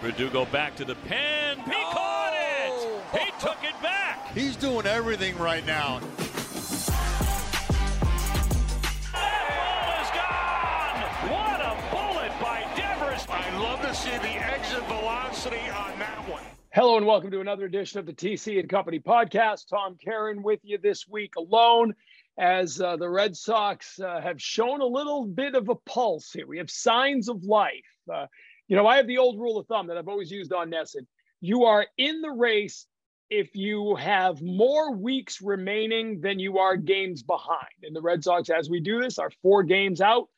[0.00, 1.58] Verdugo back to the pen.
[1.58, 1.90] He oh.
[1.92, 3.20] caught it.
[3.20, 4.32] He took it back.
[4.32, 6.00] He's doing everything right now.
[9.12, 11.02] That ball is gone.
[11.30, 13.26] What a bullet by Devers.
[13.28, 16.42] I love to see the exit velocity on that one.
[16.72, 19.68] Hello and welcome to another edition of the TC and Company podcast.
[19.68, 21.94] Tom Caron with you this week alone
[22.38, 26.46] as uh, the Red Sox uh, have shown a little bit of a pulse here.
[26.46, 27.84] We have signs of life.
[28.12, 28.26] Uh,
[28.68, 31.06] you know, I have the old rule of thumb that I've always used on NESN.
[31.40, 32.86] You are in the race
[33.30, 37.66] if you have more weeks remaining than you are games behind.
[37.82, 40.28] And the Red Sox, as we do this, are four games out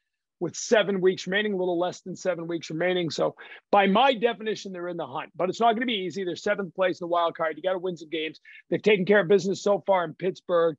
[0.41, 3.11] with seven weeks remaining, a little less than seven weeks remaining.
[3.11, 3.35] So,
[3.73, 6.23] by my definition, they're in the hunt, but it's not going to be easy.
[6.25, 7.57] They're seventh place in the wild card.
[7.57, 8.41] You got to win some games.
[8.71, 10.77] They've taken care of business so far in Pittsburgh.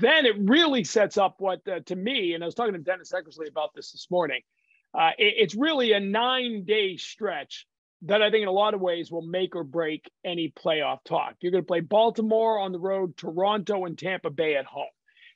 [0.00, 3.12] Then it really sets up what, uh, to me, and I was talking to Dennis
[3.12, 4.42] Eckersley about this this morning.
[4.94, 7.66] Uh, it, it's really a nine day stretch
[8.02, 11.34] that I think in a lot of ways will make or break any playoff talk.
[11.40, 14.86] You're going to play Baltimore on the road, Toronto, and Tampa Bay at home.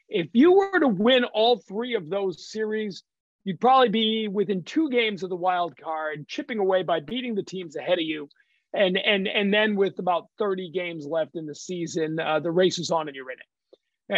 [0.08, 3.02] If you were to win all three of those series,
[3.44, 7.42] you'd probably be within two games of the wild card, chipping away by beating the
[7.42, 8.28] teams ahead of you.
[8.74, 12.78] And and and then with about 30 games left in the season, uh, the race
[12.78, 13.51] is on and you're in it.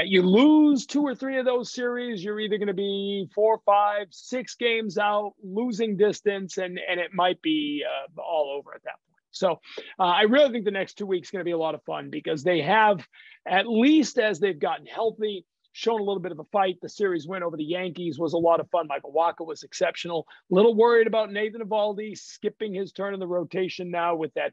[0.03, 4.09] You lose two or three of those series, you're either going to be four, five,
[4.11, 8.99] six games out, losing distance, and and it might be uh, all over at that
[9.09, 9.23] point.
[9.31, 9.61] So
[9.99, 12.11] uh, I really think the next two weeks going to be a lot of fun
[12.11, 13.07] because they have,
[13.47, 16.79] at least as they've gotten healthy, shown a little bit of a fight.
[16.81, 18.87] The series win over the Yankees was a lot of fun.
[18.89, 20.27] Michael Wacha was exceptional.
[20.51, 24.53] A little worried about Nathan Eovaldi skipping his turn in the rotation now with that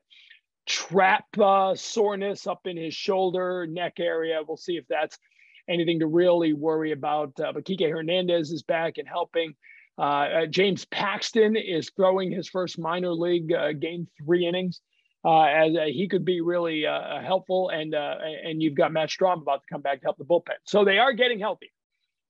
[0.65, 4.41] trap uh, soreness up in his shoulder neck area.
[4.47, 5.17] We'll see if that's
[5.71, 7.39] anything to really worry about.
[7.39, 9.55] Uh, but Kike Hernandez is back and helping.
[9.97, 14.81] Uh, uh, James Paxton is throwing his first minor league uh, game three innings.
[15.23, 16.83] Uh, as uh, he could be really
[17.23, 20.55] helpful, and and you've got Matt Strahm about to come back to help the bullpen.
[20.65, 21.71] So they are getting healthy.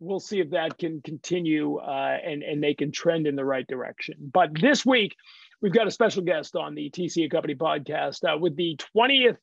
[0.01, 4.15] We'll see if that can continue and and they can trend in the right direction.
[4.19, 5.15] But this week,
[5.61, 9.37] we've got a special guest on the TC Company podcast uh, with the 20th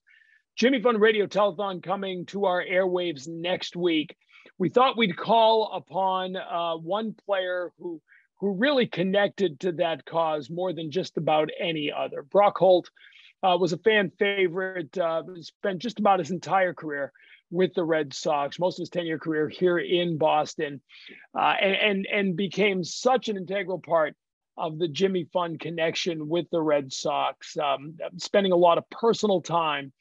[0.59, 4.17] Jimmy Fund Radio Telethon coming to our airwaves next week.
[4.59, 8.03] We thought we'd call upon uh, one player who
[8.41, 12.23] who really connected to that cause more than just about any other.
[12.23, 12.91] Brock Holt
[13.45, 17.13] uh, was a fan favorite, uh, spent just about his entire career
[17.53, 20.81] with the Red Sox, most of his 10 year career here in Boston,
[21.37, 24.17] uh, and, and, and became such an integral part
[24.57, 29.41] of the Jimmy Fund connection with the Red Sox, um, spending a lot of personal
[29.41, 29.93] time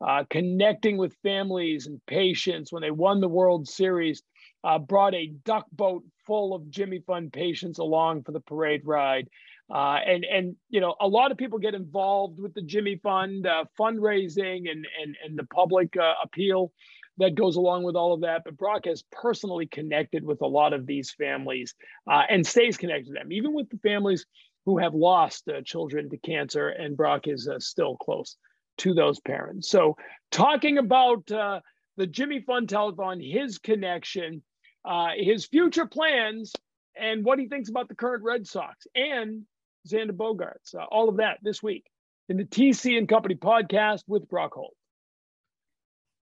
[0.00, 4.22] uh, connecting with families and patients when they won the World Series,
[4.64, 9.28] uh, brought a duck boat full of Jimmy Fund patients along for the parade ride.
[9.72, 13.46] Uh, and and you know a lot of people get involved with the Jimmy Fund
[13.46, 16.70] uh, fundraising and and and the public uh, appeal
[17.16, 18.42] that goes along with all of that.
[18.44, 21.74] But Brock has personally connected with a lot of these families
[22.10, 24.26] uh, and stays connected to them, even with the families
[24.66, 26.68] who have lost uh, children to cancer.
[26.68, 28.36] And Brock is uh, still close
[28.78, 29.68] to those parents.
[29.68, 29.96] So,
[30.30, 31.60] talking about uh,
[31.96, 34.42] the Jimmy Fund Telethon, his connection,
[34.84, 36.52] uh, his future plans,
[36.96, 39.42] and what he thinks about the current Red Sox and
[39.88, 41.84] Xander Bogaerts, Uh, all of that this week
[42.28, 44.74] in the TC and Company podcast with Brock Holt.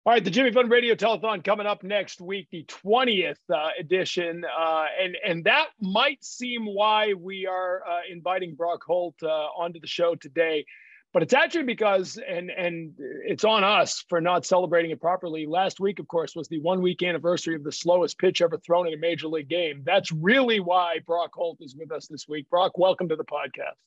[0.06, 4.46] All right, the Jimmy Fund Radio Telethon coming up next week, the 20th uh, edition.
[4.46, 9.82] Uh, and, and that might seem why we are uh, inviting Brock Holt uh, onto
[9.82, 10.66] the show today.
[11.14, 12.94] But it's actually because, and, and
[13.26, 15.46] it's on us for not celebrating it properly.
[15.46, 18.88] Last week, of course, was the one week anniversary of the slowest pitch ever thrown
[18.88, 19.82] in a major league game.
[19.86, 22.50] That's really why Brock Holt is with us this week.
[22.50, 23.78] Brock, welcome to the podcast.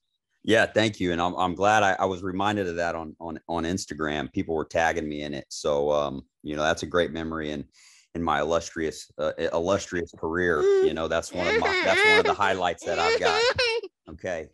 [0.43, 3.39] Yeah, thank you, and I'm I'm glad I, I, was reminded of that on on
[3.47, 4.33] on Instagram.
[4.33, 7.65] People were tagging me in it, so um, you know that's a great memory and
[8.15, 10.63] in my illustrious uh, illustrious career.
[10.63, 13.41] You know that's one of my that's one of the highlights that I've got.
[14.09, 14.49] Okay,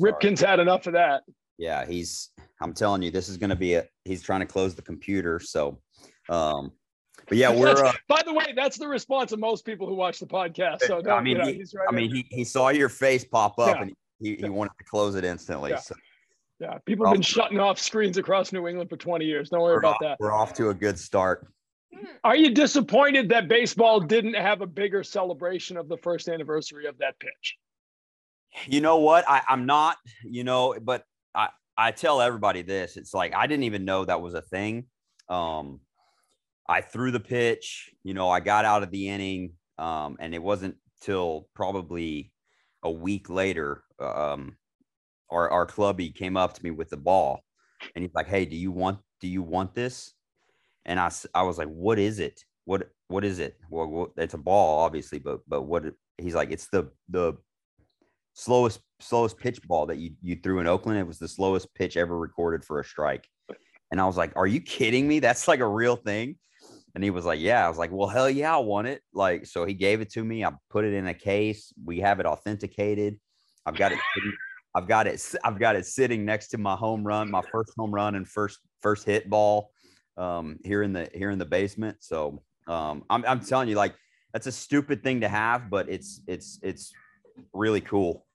[0.00, 1.22] Ripken's had enough of that.
[1.60, 2.30] Yeah, he's.
[2.62, 3.84] I'm telling you, this is going to be a.
[4.06, 5.78] He's trying to close the computer, so.
[6.30, 6.72] um
[7.28, 7.76] but yeah, we're.
[7.76, 10.80] Uh, by the way, that's the response of most people who watch the podcast.
[10.86, 13.58] So I mean, you know, he, right I mean, he, he saw your face pop
[13.58, 13.82] up yeah.
[13.82, 15.72] and he, he wanted to close it instantly.
[15.72, 15.80] Yeah.
[15.80, 15.94] So.
[16.60, 19.48] Yeah, people have been shutting off screens across New England for 20 years.
[19.48, 20.16] Don't worry about off, that.
[20.20, 21.46] We're off to a good start.
[22.24, 26.98] Are you disappointed that baseball didn't have a bigger celebration of the first anniversary of
[26.98, 27.56] that pitch?
[28.66, 29.24] You know what?
[29.28, 31.04] I, I'm not, you know, but
[31.86, 32.96] I, tell everybody this.
[32.96, 34.86] It's like I didn't even know that was a thing.
[35.28, 35.80] Um,
[36.68, 40.42] I threw the pitch, you know, I got out of the inning, um, and it
[40.42, 42.32] wasn't till probably
[42.82, 44.56] a week later um,
[45.30, 47.40] our our clubby came up to me with the ball,
[47.94, 50.12] and he's like, "Hey, do you want do you want this?"
[50.84, 52.40] And I I was like, "What is it?
[52.64, 53.58] What what is it?
[53.70, 55.84] Well, well it's a ball, obviously, but but what?"
[56.18, 57.34] He's like, "It's the the
[58.34, 60.98] slowest slowest pitch ball that you you threw in Oakland.
[60.98, 63.26] It was the slowest pitch ever recorded for a strike."
[63.90, 65.18] And I was like, "Are you kidding me?
[65.20, 66.36] That's like a real thing."
[66.94, 67.64] And he was like, Yeah.
[67.64, 69.02] I was like, Well, hell yeah, I want it.
[69.12, 70.44] Like, so he gave it to me.
[70.44, 71.72] I put it in a case.
[71.84, 73.18] We have it authenticated.
[73.66, 73.98] I've got it.
[74.74, 75.24] I've got it.
[75.44, 78.60] I've got it sitting next to my home run, my first home run and first
[78.80, 79.70] first hit ball
[80.16, 81.98] um, here in the here in the basement.
[82.00, 83.94] So um, I'm I'm telling you, like
[84.32, 86.92] that's a stupid thing to have, but it's it's it's
[87.52, 88.26] really cool.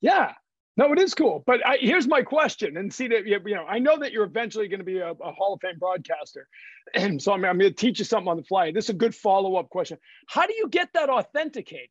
[0.00, 0.32] Yeah,
[0.76, 1.42] no, it is cool.
[1.46, 4.68] But I, here's my question, and see that you know I know that you're eventually
[4.68, 6.48] going to be a, a, Hall of Fame broadcaster,
[6.94, 8.72] and so I'm, I'm going to teach you something on the fly.
[8.72, 9.98] This is a good follow up question.
[10.28, 11.88] How do you get that authenticated?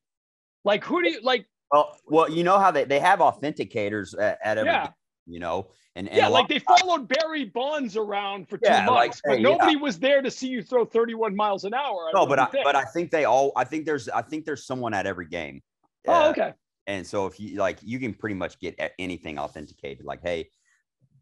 [0.65, 1.45] Like who do you like?
[1.71, 4.89] Well, well, you know how they, they have authenticators at, at every, yeah.
[5.25, 8.89] you know, and, and yeah, like they followed Barry Bonds around for two yeah, months,
[8.89, 9.79] like, but hey, nobody yeah.
[9.79, 12.09] was there to see you throw 31 miles an hour.
[12.09, 12.63] I no, but I, think.
[12.63, 13.51] but I think they all.
[13.55, 15.61] I think there's I think there's someone at every game.
[16.07, 16.53] Oh, uh, okay.
[16.87, 20.05] And so if you like, you can pretty much get anything authenticated.
[20.05, 20.49] Like, hey,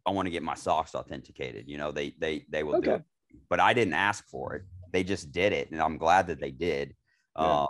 [0.05, 1.65] I want to get my socks authenticated.
[1.67, 2.85] You know, they they they will okay.
[2.85, 3.03] do it.
[3.49, 4.63] But I didn't ask for it.
[4.91, 6.95] They just did it, and I'm glad that they did.
[7.37, 7.43] Yeah.
[7.43, 7.67] Uh,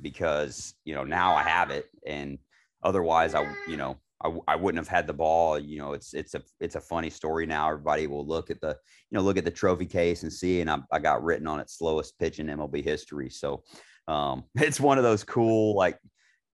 [0.00, 2.38] because you know now I have it, and
[2.82, 5.58] otherwise I you know I, I wouldn't have had the ball.
[5.58, 7.68] You know, it's it's a it's a funny story now.
[7.68, 8.76] Everybody will look at the
[9.10, 11.60] you know look at the trophy case and see, and I, I got written on
[11.60, 13.30] it slowest pitch in MLB history.
[13.30, 13.62] So
[14.06, 15.98] um, it's one of those cool like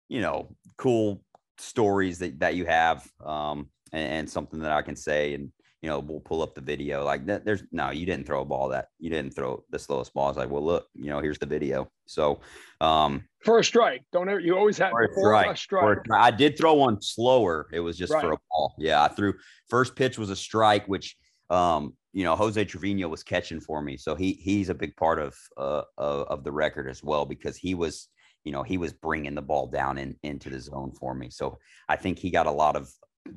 [0.08, 1.22] you know cool
[1.58, 5.52] stories that, that you have um, and, and, something that I can say and
[5.84, 7.04] you know we'll pull up the video.
[7.04, 10.14] Like that there's no you didn't throw a ball that you didn't throw the slowest
[10.14, 10.30] ball.
[10.30, 11.90] It's like well look you know here's the video.
[12.06, 12.40] So
[12.80, 14.02] um for a strike.
[14.10, 16.06] Don't ever you always have for a strike, a strike.
[16.06, 17.68] For, I did throw one slower.
[17.70, 18.22] It was just right.
[18.22, 18.74] for a ball.
[18.78, 19.34] Yeah I threw
[19.68, 21.16] first pitch was a strike which
[21.50, 23.98] um you know Jose Trevino was catching for me.
[23.98, 27.58] So he he's a big part of uh of, of the record as well because
[27.58, 28.08] he was
[28.44, 31.30] you know, he was bringing the ball down in, into the zone for me.
[31.30, 31.58] So
[31.88, 32.90] I think he got a lot of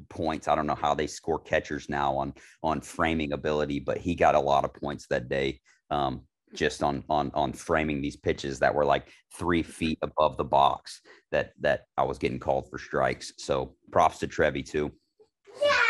[0.09, 0.47] points.
[0.47, 4.35] I don't know how they score catchers now on on framing ability, but he got
[4.35, 5.59] a lot of points that day
[5.89, 6.21] um,
[6.53, 11.01] just on on on framing these pitches that were like three feet above the box
[11.31, 13.33] that that I was getting called for strikes.
[13.37, 14.91] So props to Trevi too.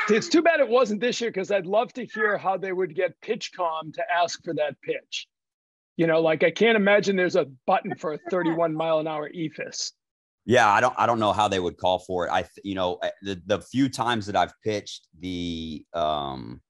[0.09, 2.95] It's too bad it wasn't this year because I'd love to hear how they would
[2.95, 5.27] get pitch PitchCom to ask for that pitch.
[5.97, 9.29] You know, like I can't imagine there's a button for a 31 mile an hour
[9.29, 9.91] eephus.
[10.45, 12.29] Yeah, I don't I don't know how they would call for it.
[12.31, 16.61] I you know the the few times that I've pitched the um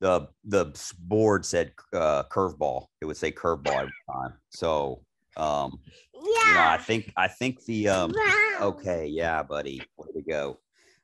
[0.00, 0.66] the the
[0.98, 2.86] board said uh, curveball.
[3.00, 4.34] It would say curveball every time.
[4.50, 5.02] So
[5.36, 5.78] um
[6.12, 6.48] yeah.
[6.48, 8.12] you know, I think I think the um
[8.60, 9.80] okay, yeah, buddy.
[9.96, 10.58] Way to go.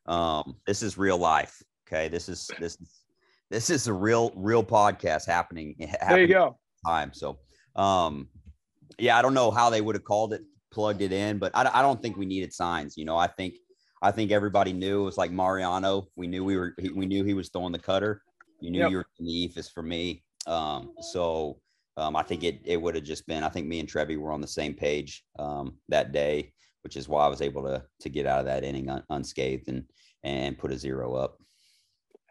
[0.05, 1.63] Um this is real life.
[1.89, 2.09] Okay.
[2.09, 3.01] This is this is
[3.51, 5.77] this is a real real podcast happening.
[5.79, 7.13] happening there you go time.
[7.13, 7.39] So,
[7.77, 8.29] um,
[8.99, 11.71] yeah, I don't know how they would have called it, plugged it in, but I,
[11.73, 12.97] I don't think we needed signs.
[12.97, 13.55] You know, I think
[14.03, 16.09] I think everybody knew it was like Mariano.
[16.17, 18.23] We knew we were we knew he was throwing the cutter.
[18.61, 18.91] You knew yep.
[18.91, 20.23] you were in the eephus for me.
[20.47, 21.59] Um, so
[21.97, 23.43] um, I think it it would have just been.
[23.43, 26.53] I think me and Trevi were on the same page um, that day,
[26.83, 29.69] which is why I was able to to get out of that inning un- unscathed
[29.69, 29.85] and
[30.23, 31.39] and put a zero up.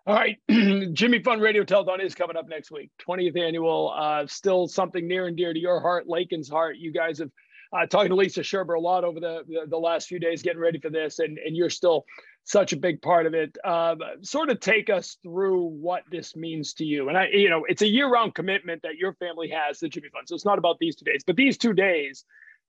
[0.05, 0.37] All right,
[0.93, 3.93] Jimmy Fund Radio Telethon is coming up next week, 20th annual.
[3.95, 6.75] Uh, still something near and dear to your heart, Lakin's heart.
[6.75, 7.29] You guys have
[7.71, 10.59] uh, talked to Lisa Scherber a lot over the, the, the last few days, getting
[10.59, 12.03] ready for this, and and you're still
[12.43, 13.57] such a big part of it.
[13.63, 17.07] Uh, sort of take us through what this means to you.
[17.07, 20.27] And I, you know, it's a year-round commitment that your family has to Jimmy Fund,
[20.27, 22.25] so it's not about these two days, but these two days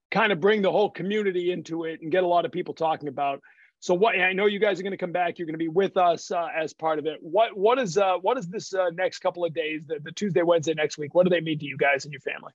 [0.09, 3.09] kind of bring the whole community into it and get a lot of people talking
[3.09, 3.41] about
[3.85, 5.37] so what I know you guys are going to come back.
[5.37, 7.19] You're going to be with us uh, as part of it.
[7.21, 9.83] What what is uh, what is this uh, next couple of days?
[9.85, 11.13] The, the Tuesday, Wednesday next week.
[11.13, 12.51] What do they mean to you guys and your family?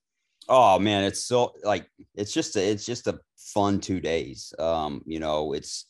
[0.48, 4.52] Oh man, it's so like it's just a, it's just a fun two days.
[4.58, 5.86] Um, you know, it's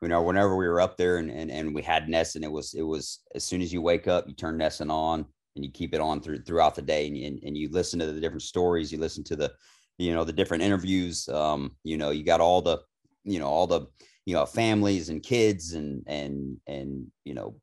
[0.00, 2.74] you know whenever we were up there and and, and we had NESN, it was
[2.74, 5.24] it was as soon as you wake up, you turn NESN on
[5.54, 8.10] and you keep it on through throughout the day, and, and, and you listen to
[8.10, 9.52] the different stories, you listen to the
[9.98, 11.28] you know the different interviews.
[11.28, 12.78] Um, you know, you got all the
[13.22, 13.86] you know all the
[14.24, 17.56] you know families and kids and and and you know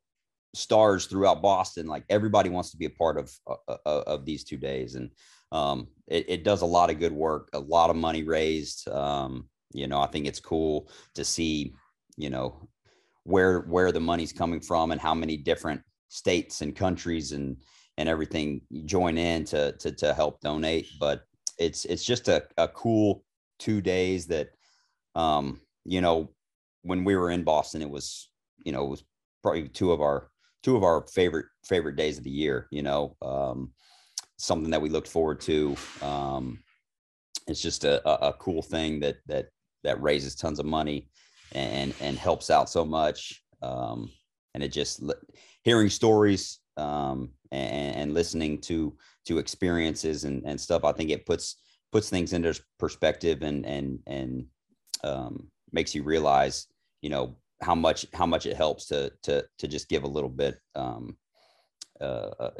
[0.54, 1.86] stars throughout Boston.
[1.86, 4.94] Like everybody wants to be a part of uh, uh, uh, of these two days,
[4.94, 5.10] and
[5.52, 8.88] um, it, it, does a lot of good work, a lot of money raised.
[8.88, 11.74] Um, you know, I think it's cool to see,
[12.16, 12.68] you know,
[13.24, 17.56] where where the money's coming from and how many different states and countries and
[17.96, 20.88] and everything join in to to to help donate.
[20.98, 21.22] But
[21.58, 23.24] it's it's just a, a cool
[23.58, 24.50] two days that
[25.14, 26.30] um, you know
[26.82, 28.30] when we were in Boston, it was
[28.64, 29.04] you know, it was
[29.42, 30.28] probably two of our
[30.62, 32.66] two of our favorite favorite days of the year.
[32.70, 33.72] You know, um,
[34.36, 35.76] something that we looked forward to.
[36.02, 36.58] Um,
[37.46, 39.48] it's just a, a, cool thing that that
[39.82, 41.08] that raises tons of money
[41.52, 43.42] and and helps out so much.
[43.62, 44.10] Um,
[44.54, 45.02] and it just
[45.62, 48.96] hearing stories um, and, and listening to
[49.26, 50.84] to experiences and, and stuff.
[50.84, 51.56] I think it puts
[51.92, 54.46] puts things into perspective and and and
[55.02, 56.66] um, makes you realize,
[57.02, 60.30] you know, how much how much it helps to to to just give a little
[60.30, 61.16] bit um,
[62.00, 62.52] uh, a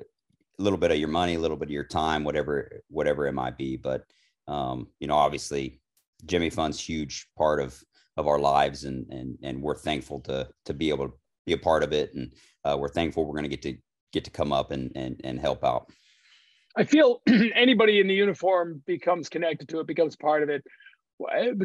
[0.58, 3.56] little bit of your money, a little bit of your time, whatever whatever it might
[3.56, 3.76] be.
[3.76, 4.04] But
[4.46, 5.80] um, you know, obviously,
[6.26, 7.82] Jimmy Fund's huge part of
[8.16, 11.14] of our lives, and and and we're thankful to to be able to
[11.46, 12.32] be a part of it, and
[12.64, 13.76] uh, we're thankful we're going to get to
[14.12, 15.90] get to come up and and and help out.
[16.76, 17.22] I feel
[17.54, 20.62] anybody in the uniform becomes connected to it, becomes part of it.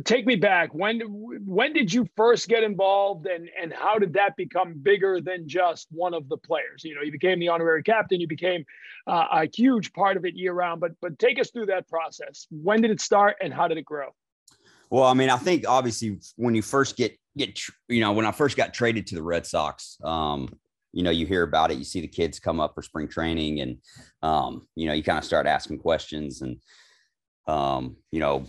[0.04, 0.74] Take me back.
[0.74, 1.00] When
[1.46, 5.88] when did you first get involved, and and how did that become bigger than just
[5.92, 6.84] one of the players?
[6.84, 8.20] You know, you became the honorary captain.
[8.20, 8.66] You became
[9.08, 10.82] uh, a huge part of it year round.
[10.82, 12.48] But but take us through that process.
[12.52, 14.10] When did it start, and how did it grow?
[14.90, 18.32] Well, I mean, I think obviously when you first get get you know when I
[18.32, 20.50] first got traded to the Red Sox, um,
[20.96, 23.60] you know, you hear about it, you see the kids come up for spring training,
[23.60, 23.78] and
[24.22, 26.58] um, you know, you kind of start asking questions, and
[27.48, 28.46] um, you know,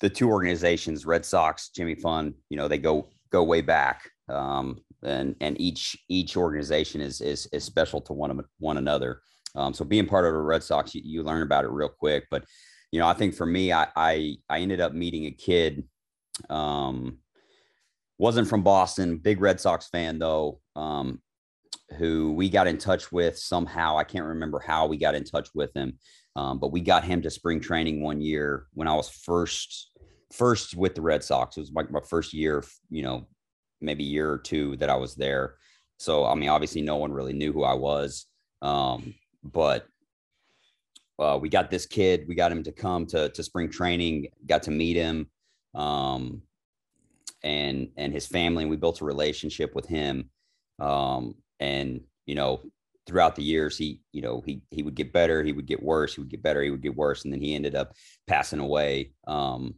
[0.00, 4.78] the two organizations, Red Sox, Jimmy Fund, you know, they go go way back, um,
[5.02, 9.20] and and each each organization is is is special to one of one another.
[9.54, 12.26] Um, so being part of the Red Sox, you, you learn about it real quick.
[12.30, 12.44] But
[12.92, 15.84] you know, I think for me, I I, I ended up meeting a kid.
[16.48, 17.18] Um,
[18.18, 20.60] wasn't from Boston, big Red Sox fan though.
[20.76, 21.20] Um,
[21.96, 23.96] who we got in touch with somehow.
[23.96, 25.98] I can't remember how we got in touch with him,
[26.38, 29.90] um, but we got him to spring training one year when I was first
[30.32, 31.56] first with the Red Sox.
[31.56, 33.26] It was like my first year, you know,
[33.80, 35.56] maybe year or two that I was there.
[35.96, 38.26] So I mean, obviously, no one really knew who I was,
[38.62, 39.88] um, but
[41.18, 42.26] uh, we got this kid.
[42.28, 44.28] We got him to come to to spring training.
[44.46, 45.28] Got to meet him,
[45.74, 46.42] um,
[47.42, 48.62] and and his family.
[48.62, 50.30] And we built a relationship with him.
[50.78, 52.62] Um, and you know
[53.08, 56.14] throughout the years he you know he he would get better he would get worse
[56.14, 57.94] he would get better he would get worse and then he ended up
[58.26, 59.74] passing away um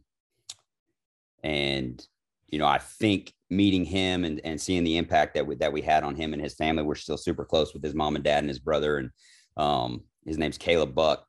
[1.41, 2.05] and
[2.49, 5.81] you know i think meeting him and and seeing the impact that we that we
[5.81, 8.39] had on him and his family we're still super close with his mom and dad
[8.39, 9.09] and his brother and
[9.55, 11.25] um his name's caleb buck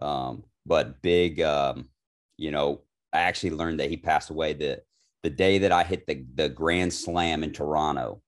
[0.00, 1.88] um but big um
[2.36, 4.82] you know i actually learned that he passed away the
[5.22, 8.20] the day that i hit the the grand slam in toronto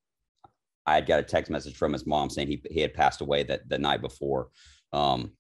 [0.89, 3.43] I had got a text message from his mom saying he, he had passed away
[3.43, 4.49] that the night before.
[4.95, 5.33] Um,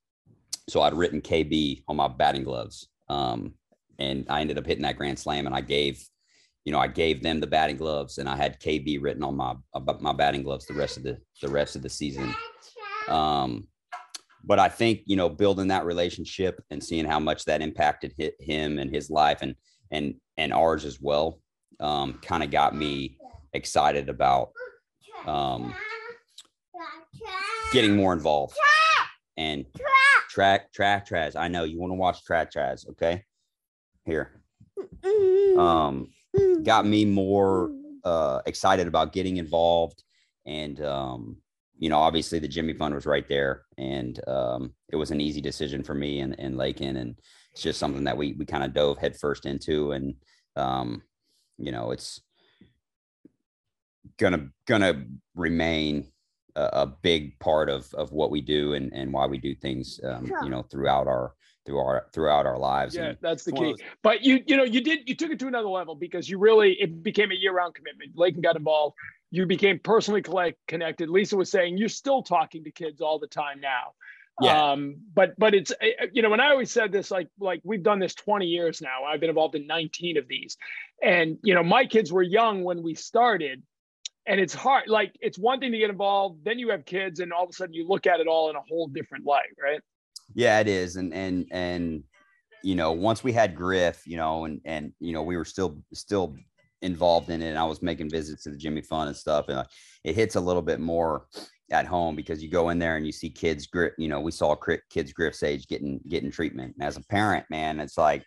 [0.69, 2.88] so I'd written KB on my batting gloves.
[3.09, 3.55] Um,
[3.99, 6.07] and I ended up hitting that grand slam and I gave,
[6.67, 9.55] you know, I gave them the batting gloves and I had KB written on my,
[10.00, 12.35] my batting gloves the rest of the, the rest of the season.
[13.09, 13.69] Um,
[14.45, 18.78] but I think, you know, building that relationship and seeing how much that impacted him
[18.78, 19.55] and his life and,
[19.90, 21.40] and, and ours as well,
[21.81, 23.17] um, kind of got me
[23.55, 24.50] excited about
[25.27, 25.75] um,
[27.73, 28.55] getting more involved
[29.37, 29.65] and
[30.29, 31.35] track track trash.
[31.37, 33.25] I know you want to watch track trash, okay?
[34.05, 34.43] Here.
[35.57, 36.09] Um,
[36.63, 37.71] got me more
[38.05, 40.03] uh, excited about getting involved,
[40.47, 41.37] and um,
[41.79, 45.41] you know, obviously the Jimmy Fund was right there, and um, it was an easy
[45.41, 47.19] decision for me and and Lakin, and
[47.53, 50.15] it's just something that we we kind of dove headfirst into, and
[50.57, 51.03] um,
[51.59, 52.21] you know, it's
[54.19, 56.07] gonna gonna remain
[56.57, 60.00] a, a, big part of of what we do and and why we do things
[60.05, 61.35] um, you know throughout our
[61.67, 63.75] through our throughout our lives yeah and that's the key.
[64.03, 66.73] But you you know you did you took it to another level because you really
[66.81, 68.12] it became a year-round commitment.
[68.17, 68.97] Lakin got involved.
[69.31, 71.11] You became personally collect, connected.
[71.11, 73.93] Lisa was saying you're still talking to kids all the time now.
[74.41, 74.73] Yeah.
[74.73, 77.61] Um, but but it's eh, eh, you know when I always said this like like
[77.65, 79.05] we've done this 20 years now.
[79.05, 80.57] I've been involved in 19 of these,
[81.03, 83.62] and you know my kids were young when we started,
[84.28, 87.32] and it's hard like it's one thing to get involved then you have kids and
[87.32, 89.80] all of a sudden you look at it all in a whole different light right?
[90.35, 92.04] Yeah it is and and and
[92.62, 95.82] you know once we had griff you know and and you know we were still
[95.94, 96.37] still
[96.82, 99.66] involved in it and i was making visits to the jimmy fund and stuff and
[100.04, 101.26] it hits a little bit more
[101.70, 104.30] at home because you go in there and you see kids grip you know we
[104.30, 104.56] saw
[104.90, 108.25] kids griff's age getting getting treatment and as a parent man it's like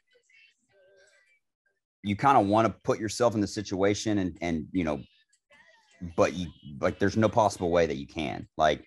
[2.03, 4.99] you kind of want to put yourself in the situation and and you know
[6.15, 6.47] but you
[6.79, 8.83] like there's no possible way that you can like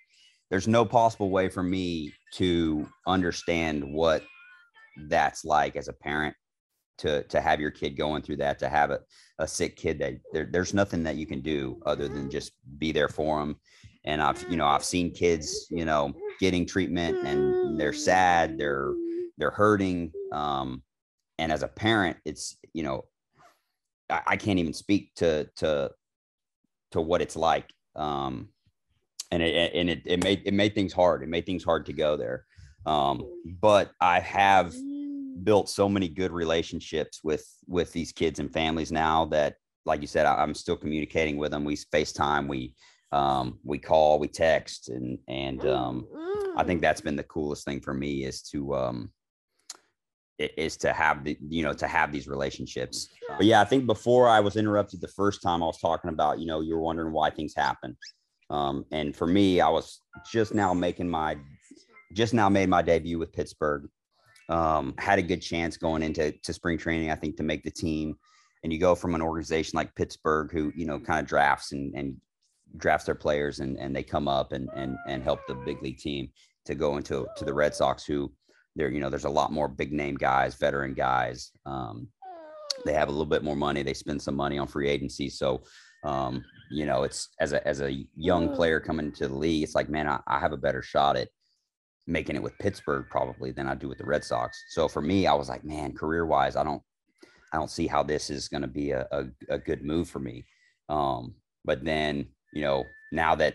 [0.51, 4.23] there's no possible way for me to understand what
[5.09, 6.35] that's like as a parent
[6.99, 9.01] to to have your kid going through that, to have a,
[9.39, 12.93] a sick kid that there, there's nothing that you can do other than just be
[12.93, 13.57] there for them.
[14.05, 18.93] And I've you know I've seen kids you know getting treatment and they're sad, they're
[19.39, 20.13] they're hurting.
[20.33, 20.83] Um,
[21.39, 23.05] and as a parent, it's you know
[24.11, 25.91] I, I can't even speak to to
[26.95, 27.71] to what it's like.
[27.95, 28.49] Um,
[29.31, 31.23] and it and it, it made it made things hard.
[31.23, 32.47] It made things hard to go there.
[32.87, 33.25] Um,
[33.61, 34.75] but I have
[35.43, 40.07] built so many good relationships with with these kids and families now that like you
[40.07, 42.75] said I, am still communicating with them we facetime we
[43.11, 46.07] um, we call we text and and um,
[46.57, 49.11] i think that's been the coolest thing for me is to um,
[50.39, 53.09] is to have the you know to have these relationships.
[53.29, 56.41] But yeah i think before i was interrupted the first time i was talking about
[56.41, 57.97] you know you were wondering why things happen.
[58.51, 60.01] Um, and for me i was
[60.31, 61.37] just now making my
[62.13, 63.89] just now made my debut with pittsburgh.
[64.49, 67.71] Um, had a good chance going into to spring training, I think, to make the
[67.71, 68.15] team.
[68.63, 71.95] And you go from an organization like Pittsburgh, who you know kind of drafts and,
[71.95, 72.17] and
[72.77, 75.99] drafts their players, and and they come up and and and help the big league
[75.99, 76.29] team
[76.67, 78.31] to go into to the Red Sox, who
[78.77, 81.51] there you know there's a lot more big name guys, veteran guys.
[81.67, 82.09] Um,
[82.85, 83.83] they have a little bit more money.
[83.83, 85.63] They spend some money on free agency, so
[86.05, 89.75] um, you know it's as a as a young player coming to the league, it's
[89.75, 91.29] like man, I, I have a better shot at
[92.07, 94.65] making it with Pittsburgh probably than I do with the Red Sox.
[94.69, 96.83] So for me, I was like, man, career wise, I don't,
[97.53, 100.19] I don't see how this is going to be a, a, a, good move for
[100.19, 100.45] me.
[100.89, 103.55] Um, but then, you know, now that,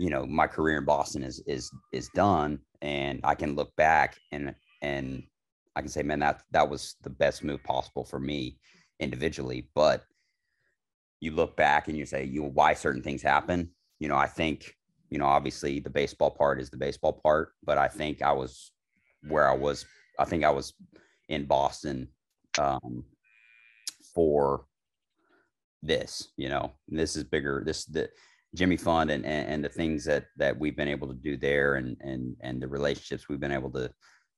[0.00, 4.16] you know, my career in Boston is, is, is done and I can look back
[4.32, 5.24] and, and
[5.76, 8.58] I can say, man, that, that was the best move possible for me
[8.98, 9.68] individually.
[9.74, 10.04] But
[11.20, 13.70] you look back and you say, you why certain things happen.
[13.98, 14.74] You know, I think
[15.10, 18.72] you know, obviously the baseball part is the baseball part, but I think I was
[19.28, 19.84] where I was.
[20.18, 20.72] I think I was
[21.28, 22.08] in Boston
[22.58, 23.04] um,
[24.14, 24.66] for
[25.82, 26.28] this.
[26.36, 27.62] You know, this is bigger.
[27.66, 28.08] This the
[28.54, 31.76] Jimmy Fund and, and and the things that that we've been able to do there,
[31.76, 33.90] and and and the relationships we've been able to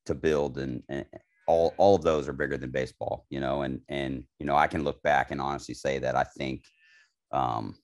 [0.07, 1.07] to build, and, and
[1.47, 3.27] all all of those are bigger than baseball.
[3.31, 6.25] You know, and and you know, I can look back and honestly say that I
[6.25, 6.65] think.
[7.33, 7.77] Um,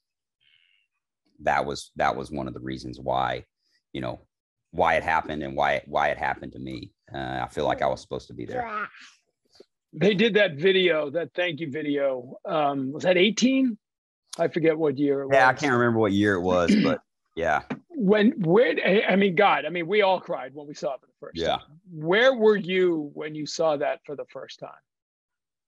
[1.40, 3.44] that was that was one of the reasons why
[3.92, 4.20] you know
[4.70, 7.86] why it happened and why why it happened to me uh, i feel like i
[7.86, 8.88] was supposed to be there
[9.92, 13.78] they did that video that thank you video um was that 18
[14.38, 15.56] i forget what year yeah was.
[15.56, 17.00] i can't remember what year it was but
[17.36, 18.74] yeah when where
[19.08, 21.36] i mean god i mean we all cried when we saw it for the first
[21.36, 21.56] yeah.
[21.56, 24.70] time where were you when you saw that for the first time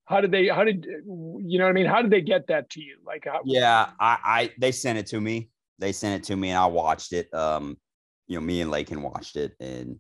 [0.05, 2.69] how did they how did you know what i mean how did they get that
[2.71, 6.27] to you like how, yeah i i they sent it to me they sent it
[6.27, 7.33] to me and I watched it.
[7.35, 7.77] Um,
[8.29, 9.97] you know, me and Lakin watched it, and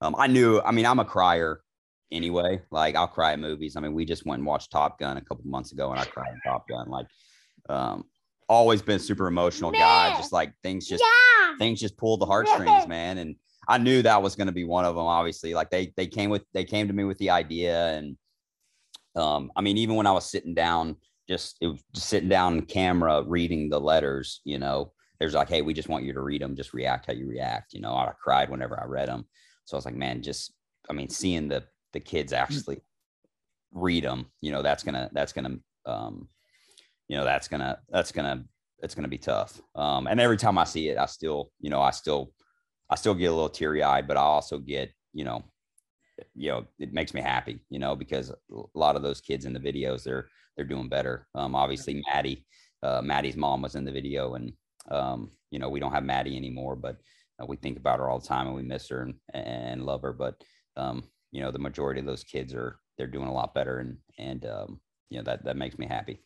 [0.00, 0.60] um, I knew.
[0.64, 1.60] I mean, I'm a crier
[2.10, 2.62] anyway.
[2.70, 3.76] Like I'll cry at movies.
[3.76, 6.04] I mean, we just went and watched Top Gun a couple months ago, and I
[6.04, 6.88] cried in Top Gun.
[6.88, 7.06] Like,
[7.68, 8.04] um,
[8.48, 10.16] always been super emotional guy.
[10.16, 11.56] Just like things just yeah.
[11.58, 13.18] things just pull the heartstrings, man.
[13.18, 13.36] And
[13.68, 15.04] I knew that was going to be one of them.
[15.04, 18.16] Obviously, like they they came with they came to me with the idea, and
[19.16, 20.96] um, I mean, even when I was sitting down,
[21.28, 25.62] just it was just sitting down camera reading the letters, you know, there's like, hey,
[25.62, 27.72] we just want you to read them, just react how you react.
[27.72, 29.24] You know, I cried whenever I read them.
[29.64, 30.52] So I was like, man, just
[30.90, 32.38] I mean, seeing the the kids mm.
[32.38, 32.80] actually
[33.72, 36.28] read them, you know, that's gonna that's gonna um,
[37.08, 38.44] you know, that's gonna that's gonna
[38.82, 39.60] it's gonna be tough.
[39.74, 42.32] Um, and every time I see it, I still, you know, I still
[42.90, 45.42] I still get a little teary eyed, but I also get, you know,
[46.34, 48.34] you know, it makes me happy, you know, because a
[48.74, 51.26] lot of those kids in the videos, they're they're doing better.
[51.34, 52.46] Um, obviously Maddie,
[52.82, 54.52] uh, Maddie's mom was in the video, and
[54.90, 56.96] um, you know, we don't have Maddie anymore, but
[57.40, 60.02] uh, we think about her all the time and we miss her and, and love
[60.02, 60.12] her.
[60.12, 60.42] But,
[60.76, 63.78] um, you know, the majority of those kids are, they're doing a lot better.
[63.78, 66.22] And, and, um, you know, that, that makes me happy.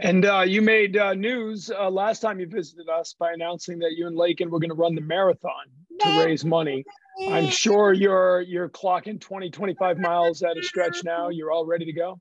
[0.00, 3.94] And uh, you made uh, news uh, last time you visited us by announcing that
[3.96, 5.52] you and Lakin were going to run the marathon
[6.00, 6.84] to raise money.
[7.28, 11.30] I'm sure you're you're clocking 20, 25 miles at a stretch now.
[11.30, 12.20] You're all ready to go.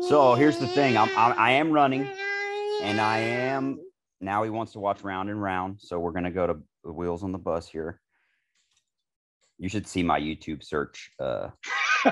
[0.00, 2.06] So here's the thing: I'm, I'm I am running,
[2.82, 3.80] and I am
[4.20, 5.80] now he wants to watch round and round.
[5.80, 8.00] So we're gonna go to the wheels on the bus here.
[9.58, 11.48] You should see my YouTube search uh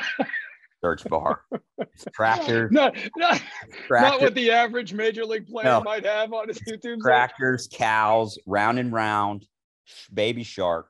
[0.81, 1.43] search bar.
[1.79, 2.69] It's tractor.
[2.71, 3.41] Not, not,
[3.87, 4.11] tractor.
[4.11, 5.83] not what the average major league player no.
[5.83, 7.01] might have on his YouTube.
[7.01, 7.79] Tractors, search.
[7.79, 9.47] cows, round and round,
[10.13, 10.89] baby shark.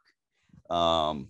[0.71, 1.29] Um,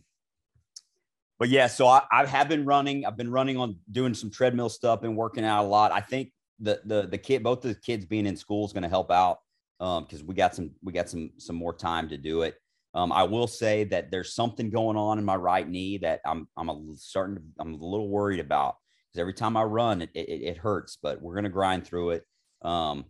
[1.39, 3.05] but yeah, so I, I have been running.
[3.05, 5.93] I've been running on doing some treadmill stuff and working out a lot.
[5.93, 8.89] I think the the the kid, both the kids being in school is going to
[8.89, 9.39] help out
[9.79, 12.57] because um, we got some we got some some more time to do it.
[12.95, 16.49] Um, I will say that there's something going on in my right knee that I'm
[16.57, 18.77] I'm a, starting to I'm a little worried about
[19.09, 20.99] because every time I run, it, it, it hurts.
[21.01, 22.27] But we're gonna grind through it,
[22.63, 23.05] um,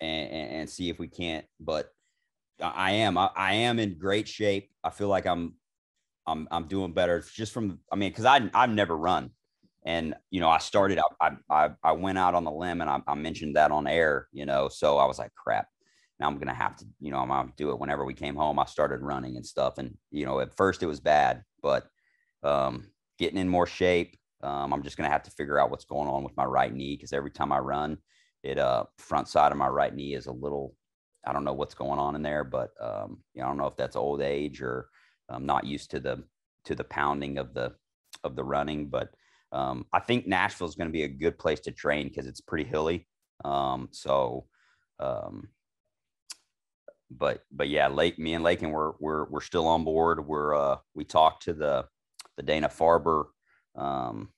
[0.00, 1.46] and, and see if we can't.
[1.58, 1.90] But
[2.60, 4.70] I am I, I am in great shape.
[4.84, 5.54] I feel like I'm
[6.26, 9.30] I'm I'm doing better just from I mean because I I've never run,
[9.84, 12.90] and you know I started out, I I I went out on the limb and
[12.90, 15.66] I, I mentioned that on air, you know, so I was like crap.
[16.20, 18.58] Now I'm gonna have to you know I'm gonna do it whenever we came home.
[18.58, 21.86] I started running and stuff, and you know at first it was bad, but
[22.42, 24.18] um, getting in more shape.
[24.42, 26.96] Um, I'm just gonna have to figure out what's going on with my right knee
[26.96, 27.98] because every time I run,
[28.42, 30.74] it uh front side of my right knee is a little
[31.26, 33.66] I don't know what's going on in there, but um, you know, I don't know
[33.66, 34.88] if that's old age or
[35.28, 36.24] I'm not used to the
[36.64, 37.74] to the pounding of the
[38.24, 38.88] of the running.
[38.88, 39.10] But
[39.52, 42.40] um, I think Nashville is going to be a good place to train because it's
[42.40, 43.06] pretty hilly.
[43.44, 44.46] Um, so,
[44.98, 45.48] um,
[47.18, 50.26] but but yeah, Lake me and Lakin we're we're we're still on board.
[50.26, 51.86] We're uh, we talked to the
[52.36, 53.24] the Dana Farber
[53.76, 54.30] um,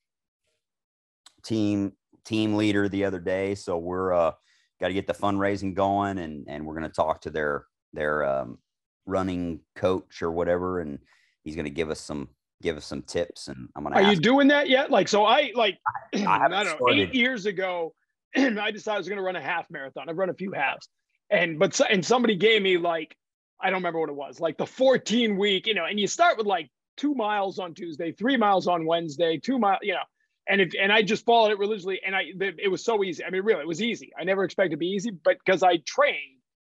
[1.45, 1.93] team
[2.25, 4.33] team leader the other day, so we're uh,
[4.81, 8.25] got to get the fundraising going, and and we're going to talk to their their
[8.25, 8.59] um,
[9.07, 10.99] running coach or whatever, and
[11.43, 12.29] he's going to give us some
[12.63, 13.49] give us some tips.
[13.49, 14.03] And I'm going to.
[14.03, 14.91] Are you doing that yet?
[14.91, 15.79] Like, so I like
[16.15, 16.93] I, I, I don't know.
[16.93, 17.95] Eight years ago,
[18.37, 20.09] I decided I was going to run a half marathon.
[20.09, 20.89] I've run a few halves,
[21.31, 23.17] and but and somebody gave me like
[23.61, 26.37] I don't remember what it was, like the 14 week, you know, and you start
[26.37, 30.03] with like two miles on Tuesday, three miles on Wednesday, two mile, you know,
[30.49, 33.25] and if and I just followed it religiously, and I it was so easy.
[33.25, 34.13] I mean, really, it was easy.
[34.19, 36.19] I never expected to be easy, but because I trained.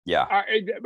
[0.05, 0.23] Yeah.
[0.23, 0.45] Are,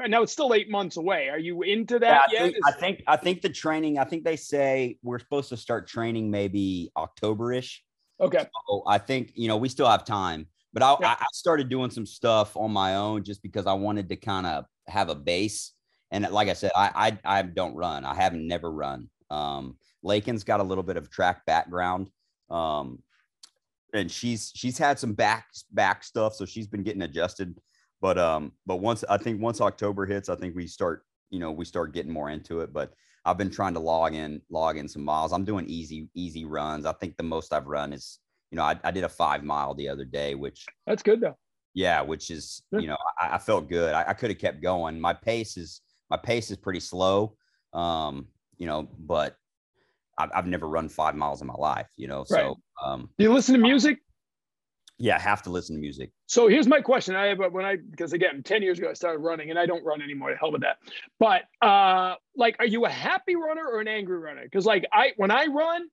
[0.10, 1.30] now it's still eight months away.
[1.30, 2.54] Are you into that yeah, I yet?
[2.54, 4.00] Think, I think I think the training.
[4.00, 7.84] I think they say we're supposed to start training maybe October-ish.
[8.20, 8.46] Okay.
[8.68, 11.16] So I think you know we still have time, but I, yeah.
[11.20, 14.66] I started doing some stuff on my own just because I wanted to kind of
[14.88, 15.74] have a base.
[16.12, 18.06] And like I said, I, I I don't run.
[18.06, 19.10] I haven't never run.
[19.30, 22.10] Um, Lakin's got a little bit of track background.
[22.50, 23.00] Um,
[23.94, 27.58] and she's she's had some back back stuff, so she's been getting adjusted.
[28.02, 31.52] But um, but once I think once October hits, I think we start you know
[31.52, 32.74] we start getting more into it.
[32.74, 32.94] But
[33.26, 35.32] I've been trying to log in log in some miles.
[35.32, 36.86] I'm doing easy easy runs.
[36.86, 38.20] I think the most I've run is
[38.54, 41.36] you know I, I did a five mile the other day, which that's good though.
[41.74, 43.96] Yeah, which is you know I, I felt good.
[43.96, 45.00] I, I could have kept going.
[45.00, 47.36] My pace is my pace is pretty slow.
[47.74, 48.28] Um,
[48.60, 49.36] you know, but
[50.20, 52.26] I've, I've never run five miles in my life, you know.
[52.30, 52.42] Right.
[52.42, 53.98] So, um, do you listen to music?
[55.00, 56.12] Yeah, I have to listen to music.
[56.28, 57.16] So here's my question.
[57.16, 59.84] I have when I because again, 10 years ago I started running and I don't
[59.84, 60.30] run anymore.
[60.30, 60.78] To hell with that.
[61.20, 64.44] But uh like are you a happy runner or an angry runner?
[64.44, 65.88] Because like I when I run,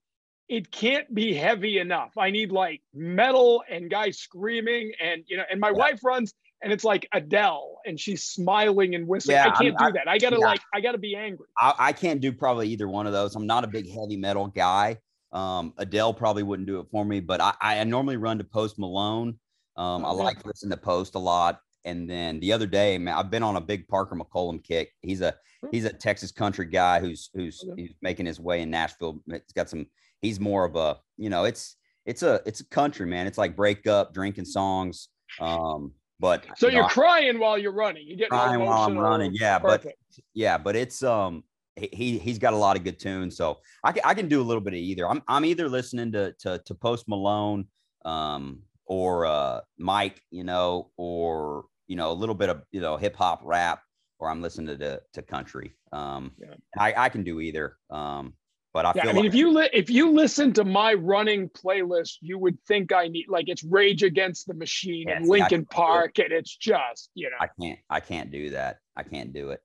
[0.51, 2.19] it can't be heavy enough.
[2.19, 5.75] I need like metal and guys screaming and you know, and my yeah.
[5.75, 9.37] wife runs and it's like Adele and she's smiling and whistling.
[9.37, 10.09] Yeah, I can't I'm, do that.
[10.09, 10.47] I gotta yeah.
[10.47, 11.47] like I gotta be angry.
[11.57, 13.37] I, I, can't do probably either one of those.
[13.37, 14.99] I'm not a big heavy metal guy.
[15.33, 18.77] Um, Adele probably wouldn't do it for me, but I, I normally run to Post
[18.79, 19.39] Malone.
[19.77, 21.61] Um, I like listening to Post a lot.
[21.85, 24.93] And then the other day, man, I've been on a big Parker McCollum kick.
[25.01, 25.35] He's a
[25.71, 29.23] he's a Texas country guy who's who's he's making his way in Nashville.
[29.29, 29.87] It's got some.
[30.23, 33.27] He's more of a you know it's it's a it's a country man.
[33.27, 35.09] It's like break up drinking songs.
[35.41, 38.07] Um, but so you are crying while you're running.
[38.07, 39.33] You get crying while I'm running.
[39.35, 39.85] Yeah, Perfect.
[39.85, 41.45] but yeah, but it's um
[41.77, 44.45] he he's got a lot of good tunes, so I can I can do a
[44.45, 45.09] little bit of either.
[45.09, 47.67] I'm I'm either listening to to to Post Malone,
[48.05, 52.97] um, or uh Mike, you know, or you know a little bit of you know
[52.97, 53.83] hip hop rap,
[54.19, 55.73] or I'm listening to to country.
[55.93, 56.55] Um, yeah.
[56.79, 57.77] I I can do either.
[57.89, 58.35] Um,
[58.73, 60.95] but I yeah, feel I mean, like- if you li- if you listen to my
[60.95, 65.29] running playlist, you would think I need like it's Rage Against the Machine yeah, and
[65.29, 67.37] Linkin Park, and it's just you know.
[67.41, 68.79] I can't I can't do that.
[68.97, 69.61] I can't do it.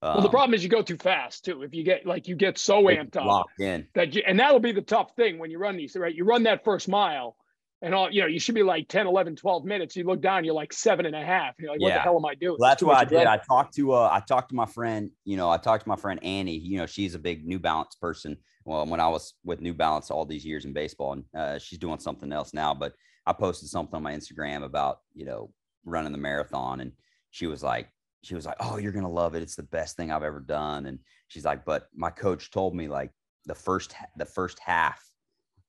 [0.00, 1.62] Um, well, the um, problem is you go too fast too.
[1.62, 4.60] If you get like you get so amped up locked in that you, and that'll
[4.60, 5.96] be the tough thing when you run these.
[5.96, 7.36] Right, you run that first mile,
[7.82, 9.96] and all you know you should be like 10 11 12 minutes.
[9.96, 11.54] You look down you're like seven and a half.
[11.56, 11.94] And you're like what yeah.
[11.96, 12.56] the hell am i doing?
[12.58, 13.26] Well, that's what i did.
[13.26, 15.96] i talked to uh i talked to my friend you know i talked to my
[15.96, 16.58] friend annie.
[16.58, 18.36] You know she's a big new balance person.
[18.64, 21.78] Well when i was with new balance all these years in baseball and uh, she's
[21.78, 22.92] doing something else now but
[23.26, 25.50] i posted something on my instagram about you know
[25.84, 26.92] running the marathon and
[27.30, 27.88] she was like
[28.22, 29.42] she was like oh you're gonna love it.
[29.42, 30.86] It's the best thing i've ever done.
[30.86, 33.10] And she's like but my coach told me like
[33.46, 35.02] the first the first half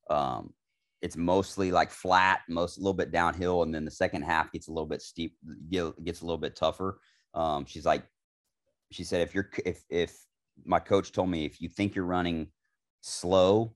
[0.10, 0.54] um
[1.02, 4.68] it's mostly like flat, most a little bit downhill, and then the second half gets
[4.68, 5.36] a little bit steep,
[5.70, 7.00] gets a little bit tougher.
[7.34, 8.04] Um, she's like,
[8.92, 10.18] she said, if you're if if
[10.66, 12.48] my coach told me if you think you're running
[13.02, 13.74] slow,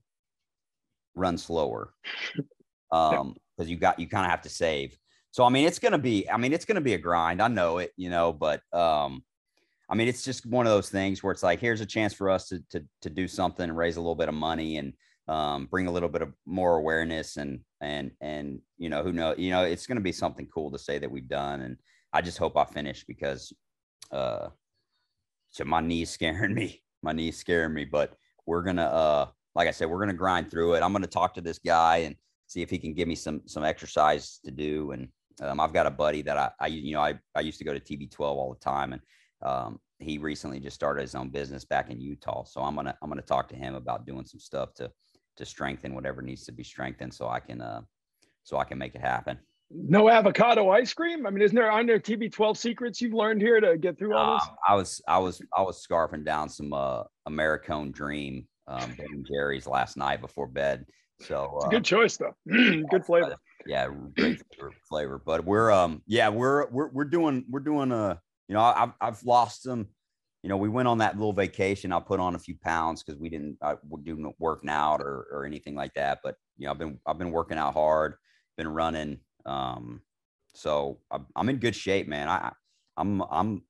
[1.14, 1.94] run slower,
[2.92, 4.96] um, because you got you kind of have to save.
[5.30, 7.40] So I mean, it's gonna be, I mean, it's gonna be a grind.
[7.40, 9.24] I know it, you know, but um,
[9.88, 12.28] I mean, it's just one of those things where it's like, here's a chance for
[12.28, 14.92] us to to to do something and raise a little bit of money and
[15.28, 19.34] um, bring a little bit of more awareness and and and you know who know
[19.36, 21.76] you know it's going to be something cool to say that we've done and
[22.12, 23.52] I just hope I finish because
[24.12, 24.48] uh
[25.50, 29.70] so my knees scaring me my knees scaring me but we're gonna uh like I
[29.70, 30.82] said we're gonna grind through it.
[30.82, 33.64] I'm gonna talk to this guy and see if he can give me some some
[33.64, 35.08] exercise to do and
[35.42, 37.72] um, I've got a buddy that I, I you know I, I used to go
[37.72, 39.02] to TB12 all the time and
[39.42, 43.08] um, he recently just started his own business back in Utah so I'm gonna I'm
[43.08, 44.90] gonna talk to him about doing some stuff to
[45.36, 47.82] to strengthen whatever needs to be strengthened so I can uh
[48.42, 49.38] so I can make it happen.
[49.70, 51.26] No avocado ice cream.
[51.26, 54.34] I mean, isn't there on there TB12 secrets you've learned here to get through all
[54.34, 54.46] this?
[54.46, 59.24] Um, I was I was I was scarfing down some uh Americone Dream um Ben
[59.26, 60.84] Jerry's last night before bed.
[61.20, 62.34] So it's a uh, good choice though.
[62.46, 63.36] good flavor.
[63.66, 64.42] Yeah, great
[64.88, 65.20] flavor.
[65.24, 68.16] But we're um yeah we're we're we're doing we're doing uh
[68.48, 69.88] you know I've I've lost some
[70.44, 71.90] you know, we went on that little vacation.
[71.90, 75.46] I put on a few pounds because we didn't uh, do working out or, or
[75.46, 76.18] anything like that.
[76.22, 78.16] But you know, I've been I've been working out hard,
[78.58, 79.20] been running.
[79.46, 80.02] Um,
[80.52, 82.28] so I'm, I'm in good shape, man.
[82.28, 82.52] I
[82.98, 83.62] I'm I'm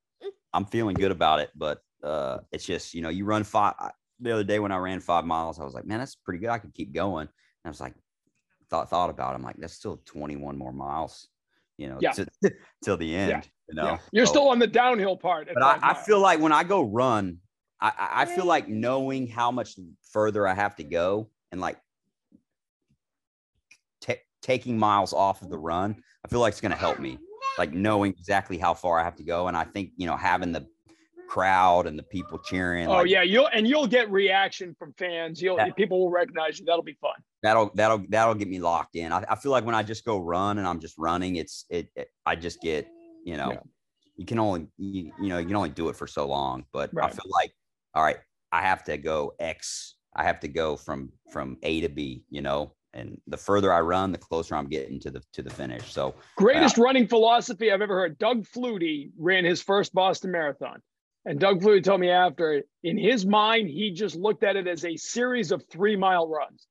[0.53, 1.51] I'm feeling good about it.
[1.55, 3.75] But uh, it's just you know, you run five.
[4.19, 6.51] The other day when I ran five miles, I was like, man, that's pretty good.
[6.51, 7.29] I could keep going.
[7.29, 7.95] And I was like,
[8.69, 9.35] thought thought about.
[9.35, 9.37] It.
[9.37, 11.29] I'm like, that's still 21 more miles.
[11.79, 12.15] You know, yeah.
[12.83, 13.31] till the end.
[13.31, 13.43] Yeah.
[13.69, 13.99] You know, yeah.
[14.13, 15.49] you're so, still on the downhill part.
[15.53, 17.39] But I, I, feel like when I go run,
[17.81, 19.77] I, I feel like knowing how much
[20.11, 21.79] further I have to go and like
[24.01, 27.19] t- taking miles off of the run, I feel like it's going to help me.
[27.59, 30.51] Like knowing exactly how far I have to go, and I think you know having
[30.51, 30.67] the
[31.29, 32.87] crowd and the people cheering.
[32.89, 35.41] Oh like, yeah, you'll and you'll get reaction from fans.
[35.41, 36.65] You'll that, people will recognize you.
[36.65, 37.15] That'll be fun.
[37.43, 39.13] That'll that'll that'll get me locked in.
[39.13, 41.89] I, I feel like when I just go run and I'm just running, it's it,
[41.95, 42.89] it I just get
[43.25, 43.61] you know, yeah.
[44.17, 46.65] you can only you, you know you can only do it for so long.
[46.73, 47.11] But right.
[47.11, 47.53] I feel like
[47.95, 48.19] all right,
[48.53, 49.97] I have to go X.
[50.15, 52.25] I have to go from from A to B.
[52.31, 55.51] You know, and the further I run, the closer I'm getting to the to the
[55.51, 55.93] finish.
[55.93, 58.19] So greatest uh, running philosophy I've ever heard.
[58.19, 60.81] Doug Flutie ran his first Boston Marathon.
[61.27, 64.85] And Doug Flutie told me after, in his mind, he just looked at it as
[64.85, 66.67] a series of three mile runs.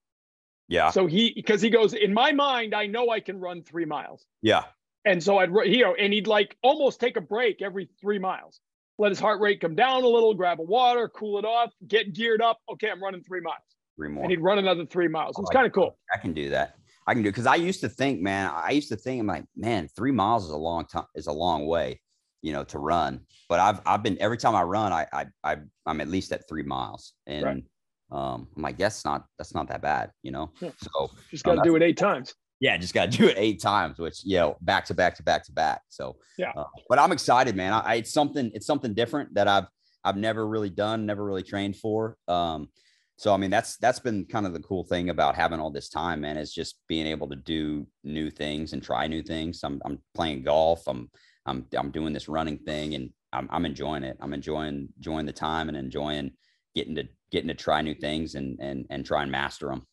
[0.68, 0.92] Yeah.
[0.92, 4.26] So he, because he goes, in my mind, I know I can run three miles.
[4.42, 4.66] Yeah.
[5.06, 8.62] And so I'd, you know, and he'd like almost take a break every three miles,
[8.98, 12.14] let his heart rate come down a little, grab a water, cool it off, get
[12.14, 12.60] geared up.
[12.72, 13.58] Okay, I'm running three miles.
[13.98, 14.24] Three more.
[14.24, 15.36] And he'd run another three miles.
[15.38, 15.98] It's kind of cool.
[16.14, 16.76] I can do that.
[17.06, 19.44] I can do because I used to think, man, I used to think, I'm like,
[19.58, 22.00] man, three miles is a long time, is a long way,
[22.42, 23.20] you know, to run.
[23.50, 26.48] But I've I've been every time I run, I I, I I'm at least at
[26.48, 27.64] three miles, and right.
[28.10, 30.52] um, I'm like, that's not that's not that bad, you know.
[30.62, 30.70] Yeah.
[30.78, 33.36] So just got to um, do it eight times yeah, just got to do it
[33.38, 35.82] eight times, which you know, back to back to back to back.
[35.90, 37.74] So yeah, uh, but I'm excited, man.
[37.74, 39.68] I, I, it's something it's something different that I've
[40.04, 42.18] I've never really done, never really trained for.
[42.30, 42.70] Um,
[43.18, 45.90] so I mean, that's that's been kind of the cool thing about having all this
[45.90, 49.60] time, man, is just being able to do new things and try new things.
[49.64, 50.84] I'm I'm playing golf.
[50.88, 51.12] I'm
[51.46, 54.16] I'm I'm doing this running thing, and I'm I'm enjoying it.
[54.22, 56.32] I'm enjoying enjoying the time and enjoying
[56.76, 59.86] getting to getting to try new things and and and try and master them.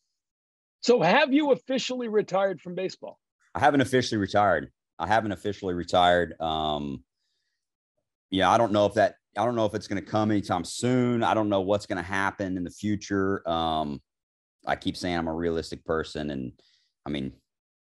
[0.82, 3.18] So, have you officially retired from baseball?
[3.54, 4.70] I haven't officially retired.
[4.98, 6.40] I haven't officially retired.
[6.40, 7.04] Um,
[8.30, 9.16] yeah, I don't know if that.
[9.36, 11.22] I don't know if it's going to come anytime soon.
[11.22, 13.48] I don't know what's going to happen in the future.
[13.48, 14.00] Um,
[14.66, 16.52] I keep saying I'm a realistic person, and
[17.06, 17.32] I mean,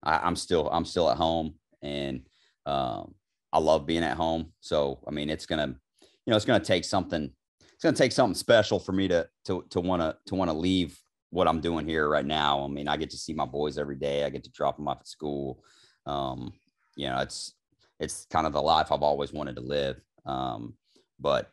[0.03, 2.21] I, am still I'm still at home, and
[2.65, 3.13] um,
[3.53, 4.53] I love being at home.
[4.59, 7.31] So, I mean, it's gonna, you know, it's gonna take something.
[7.61, 10.57] It's gonna take something special for me to to to want to to want to
[10.57, 10.97] leave
[11.29, 12.63] what I'm doing here right now.
[12.63, 14.23] I mean, I get to see my boys every day.
[14.23, 15.63] I get to drop them off at school.
[16.05, 16.53] Um,
[16.95, 17.53] you know, it's
[17.99, 19.99] it's kind of the life I've always wanted to live.
[20.25, 20.75] Um,
[21.19, 21.49] but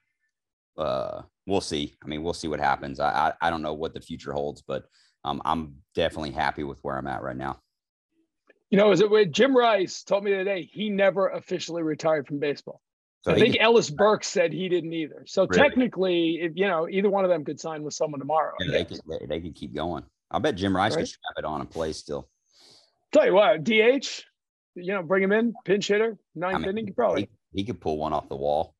[0.76, 1.94] uh, we'll see.
[2.02, 3.00] I mean, we'll see what happens.
[3.00, 4.84] I, I, I don't know what the future holds, but
[5.24, 7.60] um, I'm definitely happy with where I'm at right now.
[8.70, 12.80] You know, is it Jim Rice told me today he never officially retired from baseball.
[13.24, 15.24] So I think Ellis Burks said he didn't either.
[15.26, 15.62] So really?
[15.62, 18.52] technically, if you know, either one of them could sign with someone tomorrow.
[18.60, 20.04] Yeah, they could they, could keep going.
[20.30, 21.00] I bet Jim Rice right?
[21.00, 22.28] could strap it on and play still.
[23.12, 24.24] Tell you what, DH,
[24.74, 27.30] you know, bring him in, pinch hitter, ninth I mean, inning, probably.
[27.52, 28.74] He, he, could pull one off the wall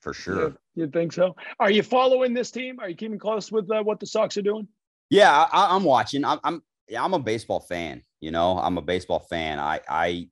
[0.00, 0.48] for sure.
[0.48, 1.34] Yeah, you think so?
[1.58, 2.78] Are you following this team?
[2.80, 4.68] Are you keeping close with uh, what the Sox are doing?
[5.08, 6.22] Yeah, I, am watching.
[6.24, 8.02] I'm yeah, I'm a baseball fan.
[8.20, 9.58] You know, I'm a baseball fan.
[9.58, 10.28] I I,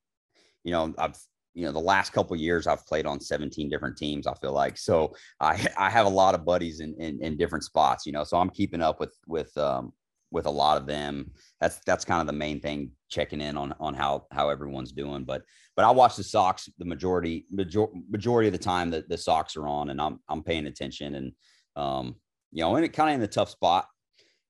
[0.65, 1.17] you know, I've
[1.55, 4.27] you know the last couple years I've played on 17 different teams.
[4.27, 7.65] I feel like so I I have a lot of buddies in, in in, different
[7.65, 8.07] spots.
[8.07, 9.93] You know, so I'm keeping up with with um
[10.31, 11.31] with a lot of them.
[11.61, 15.25] That's that's kind of the main thing, checking in on on how how everyone's doing.
[15.25, 15.43] But
[15.77, 19.57] but I watch the Sox the majority major, majority of the time that the Sox
[19.57, 21.33] are on, and I'm I'm paying attention and
[21.77, 22.17] um
[22.53, 23.87] you know and it kind of in the tough spot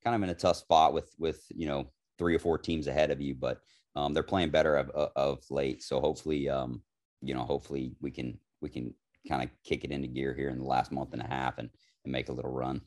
[0.04, 3.10] kind of in a tough spot with with you know three or four teams ahead
[3.10, 3.58] of you, but
[3.96, 5.82] um, they're playing better of, of late.
[5.82, 6.82] So hopefully, um,
[7.24, 8.94] you know, hopefully we can we can
[9.28, 11.70] kind of kick it into gear here in the last month and a half and,
[12.04, 12.80] and make a little run.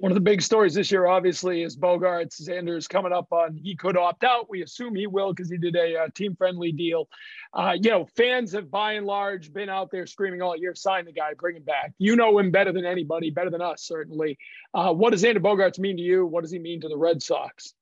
[0.00, 2.40] One of the big stories this year, obviously, is Bogaerts.
[2.40, 4.48] Xander's coming up on he could opt out.
[4.48, 7.08] We assume he will because he did a, uh, team-friendly deal.
[7.52, 11.04] Uh, you know, fans have by and large been out there screaming all year, "Sign
[11.04, 14.38] the guy, bring him back." You know him better than anybody, better than us, certainly.
[14.72, 16.26] Uh, what does Xander Bogaerts mean to you?
[16.26, 17.74] What does he mean to the Red Sox?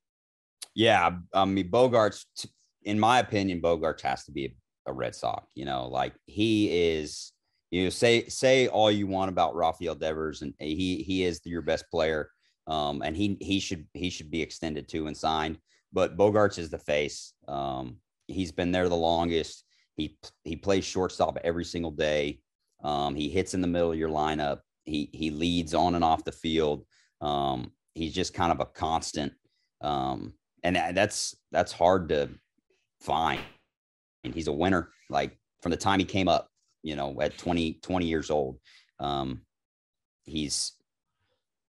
[0.75, 2.25] Yeah, I mean, Bogaerts,
[2.83, 4.57] in my opinion, Bogaerts has to be
[4.87, 5.47] a, Red Sox.
[5.55, 7.33] You know, like he is
[7.71, 11.63] you know, say say all you want about Rafael Devers, and he he is your
[11.63, 12.31] best player,
[12.67, 15.59] um, and he he should he should be extended to and signed.
[15.93, 17.33] But Bogaerts is the face.
[17.49, 17.97] Um,
[18.29, 19.65] he's been there the longest.
[19.97, 22.41] He he plays shortstop every single day.
[22.85, 24.61] Um, he hits in the middle of your lineup.
[24.85, 26.85] He he leads on and off the field.
[27.21, 29.33] Um, he's just kind of a constant,
[29.81, 32.31] um, and that's that's hard to
[33.01, 33.41] find.
[34.33, 34.91] He's a winner.
[35.11, 36.49] Like from the time he came up,
[36.83, 38.59] you know, at 20, 20 years old.
[39.01, 39.43] Um,
[40.25, 40.73] he's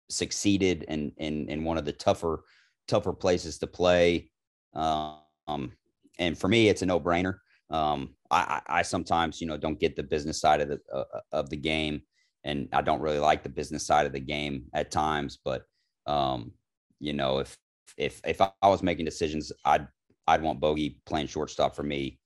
[0.08, 2.44] succeeded in, in, in one of the tougher,
[2.88, 4.30] tougher places to play.
[4.74, 5.72] Um,
[6.18, 7.38] and for me, it's a no brainer.
[7.70, 11.20] Um, I, I sometimes, you know, don't get the business side of the, uh, uh,
[11.32, 12.02] of the game
[12.44, 15.64] and I don't really like the business side of the game at times, but,
[16.06, 16.52] um,
[16.98, 17.56] you know, if,
[17.96, 19.86] if, if I was making decisions, I'd,
[20.26, 22.19] I'd want Bogey playing shortstop for me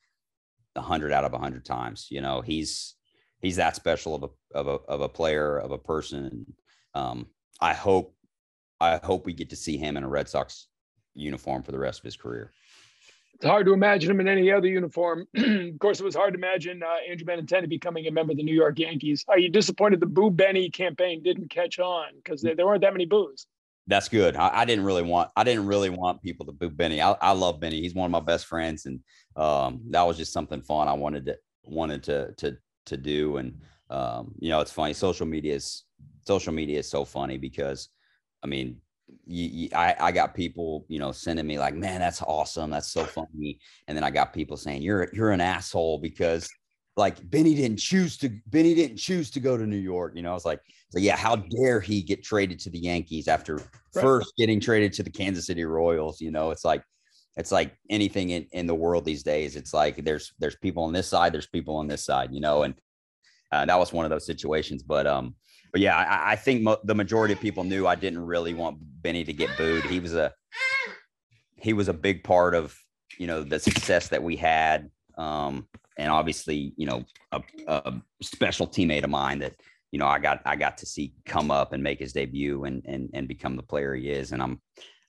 [0.80, 2.08] hundred out of a hundred times.
[2.10, 2.94] You know, he's
[3.40, 6.46] he's that special of a of a of a player of a person.
[6.94, 7.26] Um,
[7.60, 8.14] I hope
[8.80, 10.68] I hope we get to see him in a Red Sox
[11.14, 12.52] uniform for the rest of his career.
[13.34, 15.26] It's hard to imagine him in any other uniform.
[15.36, 18.44] of course, it was hard to imagine uh, Andrew Benintendi becoming a member of the
[18.44, 19.24] New York Yankees.
[19.28, 22.92] Are you disappointed the Boo Benny campaign didn't catch on because there, there weren't that
[22.92, 23.46] many boos?
[23.86, 24.36] That's good.
[24.36, 27.00] I, I, didn't really want I didn't really want people to boo Benny.
[27.02, 27.80] I, I love Benny.
[27.80, 29.00] He's one of my best friends, and
[29.36, 33.36] um, that was just something fun I wanted to wanted to to to do.
[33.36, 34.94] And um, you know, it's funny.
[34.94, 35.84] Social media is
[36.26, 37.88] social media is so funny because
[38.42, 38.80] I mean,
[39.26, 42.70] you, you, I, I got people, you know, sending me like, man, that's awesome.
[42.70, 43.58] That's so funny.
[43.88, 46.48] And then I got people saying, you're, you're an asshole because
[46.96, 50.12] like Benny didn't choose to Benny didn't choose to go to New York.
[50.14, 53.26] You know, I was like, so yeah, how dare he get traded to the Yankees
[53.26, 53.66] after right.
[53.92, 56.20] first getting traded to the Kansas City Royals?
[56.20, 56.84] You know, it's like
[57.36, 59.56] it's like anything in, in the world these days.
[59.56, 62.62] It's like there's there's people on this side, there's people on this side, you know,
[62.62, 62.74] and
[63.50, 64.82] uh, that was one of those situations.
[64.82, 65.34] But um,
[65.72, 68.78] but yeah, I, I think mo- the majority of people knew I didn't really want
[69.02, 69.84] Benny to get booed.
[69.84, 70.32] He was a
[71.56, 72.78] he was a big part of
[73.18, 75.66] you know the success that we had um,
[75.98, 79.54] and obviously, you know, a, a, special teammate of mine that
[79.92, 82.82] you know I got I got to see come up and make his debut and
[82.86, 84.60] and and become the player he is, and I'm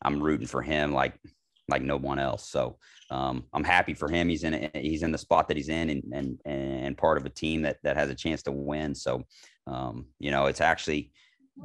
[0.03, 1.19] I'm rooting for him like
[1.67, 2.49] like no one else.
[2.49, 2.77] So
[3.09, 4.29] um, I'm happy for him.
[4.29, 7.29] He's in he's in the spot that he's in, and and and part of a
[7.29, 8.93] team that that has a chance to win.
[8.93, 9.23] So
[9.67, 11.11] um, you know, it's actually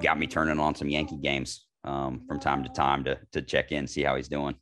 [0.02, 3.72] got me turning on some Yankee games um, from time to time to to check
[3.72, 4.54] in, see how he's doing.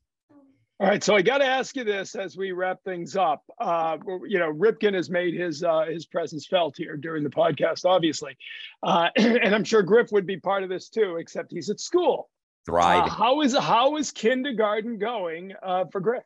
[0.81, 3.43] All right, so I got to ask you this as we wrap things up.
[3.59, 7.85] Uh, you know, Ripken has made his uh, his presence felt here during the podcast,
[7.85, 8.37] obviously,
[8.85, 12.31] uh, and I'm sure Griff would be part of this too, except he's at school.
[12.64, 13.11] Thriving.
[13.11, 16.23] Uh, how is how is kindergarten going uh, for Griff?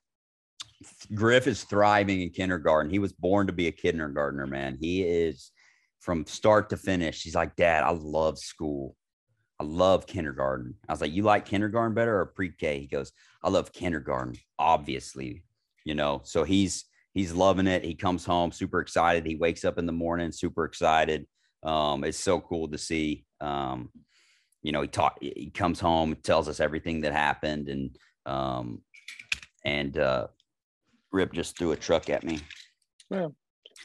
[1.14, 2.90] Griff is thriving in kindergarten.
[2.90, 4.76] He was born to be a kindergartner, man.
[4.78, 5.50] He is
[6.00, 7.22] from start to finish.
[7.22, 8.96] He's like, Dad, I love school.
[9.62, 10.74] I love kindergarten.
[10.88, 12.80] I was like, You like kindergarten better or pre K?
[12.80, 13.12] He goes,
[13.44, 15.44] I love kindergarten, obviously,
[15.84, 16.20] you know.
[16.24, 17.84] So he's he's loving it.
[17.84, 19.24] He comes home super excited.
[19.24, 21.28] He wakes up in the morning super excited.
[21.62, 23.24] Um, it's so cool to see.
[23.40, 23.90] Um,
[24.62, 27.96] you know, he talk he comes home, tells us everything that happened, and
[28.26, 28.82] um,
[29.64, 30.26] and uh,
[31.12, 32.40] Rip just threw a truck at me.
[33.10, 33.28] Yeah.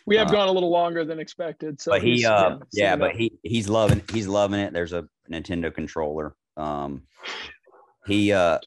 [0.08, 1.82] We have uh, gone a little longer than expected.
[1.82, 4.72] So but he, uh, yeah, yeah but he he's loving he's loving it.
[4.72, 6.34] There's a Nintendo controller.
[6.56, 7.04] Um,
[8.08, 8.60] he uh,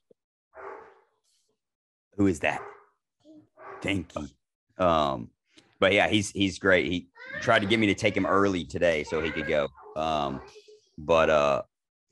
[2.16, 2.61] who is that?
[3.80, 4.84] Thank you.
[4.84, 5.30] Um,
[5.78, 6.93] but yeah, he's he's great.
[6.93, 7.09] He
[7.41, 9.68] tried to get me to take him early today so he could go.
[9.97, 10.43] Um,
[10.99, 11.62] but uh,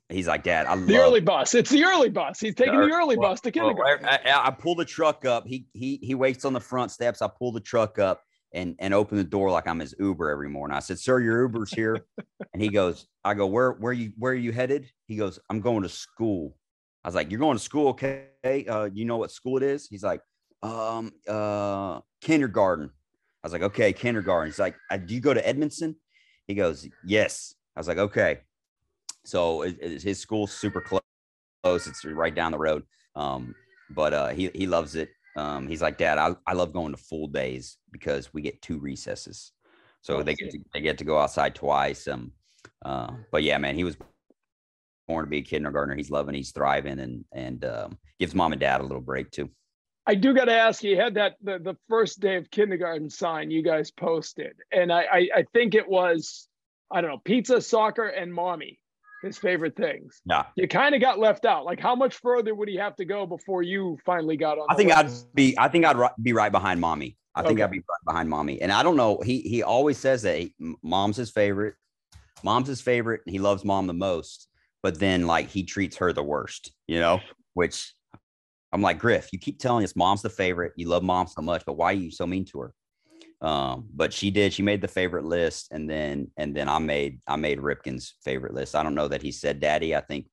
[0.08, 1.54] he's like, Dad, I love the early bus.
[1.54, 2.40] It's the early bus.
[2.40, 4.06] He's taking the, the early well, bus to kindergarten.
[4.06, 5.46] Well, I, I, pull the truck up.
[5.46, 7.20] He he he waits on the front steps.
[7.20, 8.22] I pull the truck up
[8.52, 10.76] and and open the door like I'm his Uber every morning.
[10.76, 12.04] I said, "Sir, your Uber's here,"
[12.52, 15.60] and he goes, "I go where where you where are you headed?" He goes, "I'm
[15.60, 16.56] going to school."
[17.04, 18.28] I was like, "You're going to school, okay?
[18.68, 20.20] Uh, you know what school it is?" He's like,
[20.62, 22.90] "Um, uh, kindergarten."
[23.42, 25.96] I was like, "Okay, kindergarten." He's like, uh, "Do you go to Edmondson?"
[26.46, 28.38] He goes, "Yes." I was like, "Okay."
[29.24, 31.02] So it, it, his school's super close
[31.62, 31.86] close.
[31.86, 32.84] It's right down the road.
[33.14, 33.54] Um,
[33.90, 35.10] but uh, he he loves it.
[35.38, 38.78] Um, he's like, Dad, I, I love going to full days because we get two
[38.78, 39.52] recesses,
[40.00, 42.08] so they get to, they get to go outside twice.
[42.08, 42.32] Um,
[42.84, 43.96] uh, but yeah, man, he was
[45.06, 45.94] born to be a kindergartner.
[45.94, 49.48] He's loving, he's thriving, and and um, gives mom and dad a little break too.
[50.06, 53.08] I do got to ask you, you had that the, the first day of kindergarten
[53.08, 56.48] sign you guys posted, and I, I I think it was
[56.90, 58.80] I don't know pizza, soccer, and mommy
[59.22, 60.20] his favorite things.
[60.24, 60.44] Yeah.
[60.56, 61.64] You kind of got left out.
[61.64, 64.66] Like, how much further would he have to go before you finally got on?
[64.70, 65.26] I think list?
[65.26, 65.58] I'd be.
[65.58, 67.16] I think I'd ri- be right behind mommy.
[67.34, 67.62] I think Okay.
[67.62, 68.60] I'd be right behind mommy.
[68.60, 69.20] And I don't know.
[69.24, 71.74] He he always says that he, mom's his favorite.
[72.42, 73.22] Mom's his favorite.
[73.26, 74.48] And he loves mom the most.
[74.82, 76.72] But then like he treats her the worst.
[76.86, 77.20] You know,
[77.54, 77.92] which
[78.72, 79.32] I'm like Griff.
[79.32, 80.72] You keep telling us mom's the favorite.
[80.76, 82.74] You love mom so much, but why are you so mean to her?
[83.40, 84.52] Um, but she did.
[84.52, 88.54] She made the favorite list, and then and then I made I made Ripken's favorite
[88.54, 88.74] list.
[88.74, 89.94] I don't know that he said daddy.
[89.94, 90.26] I think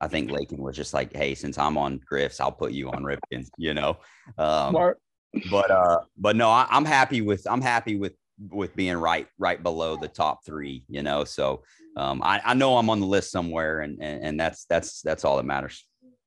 [0.00, 3.02] I think Lakin was just like, hey, since I'm on Griff's, I'll put you on
[3.02, 3.50] Ripken's.
[3.58, 3.96] You know.
[4.38, 5.00] Um, Smart.
[5.50, 8.12] but uh but no I, i'm happy with i'm happy with
[8.50, 11.64] with being right right below the top three you know so
[11.96, 15.24] um i, I know i'm on the list somewhere and, and and that's that's that's
[15.24, 15.84] all that matters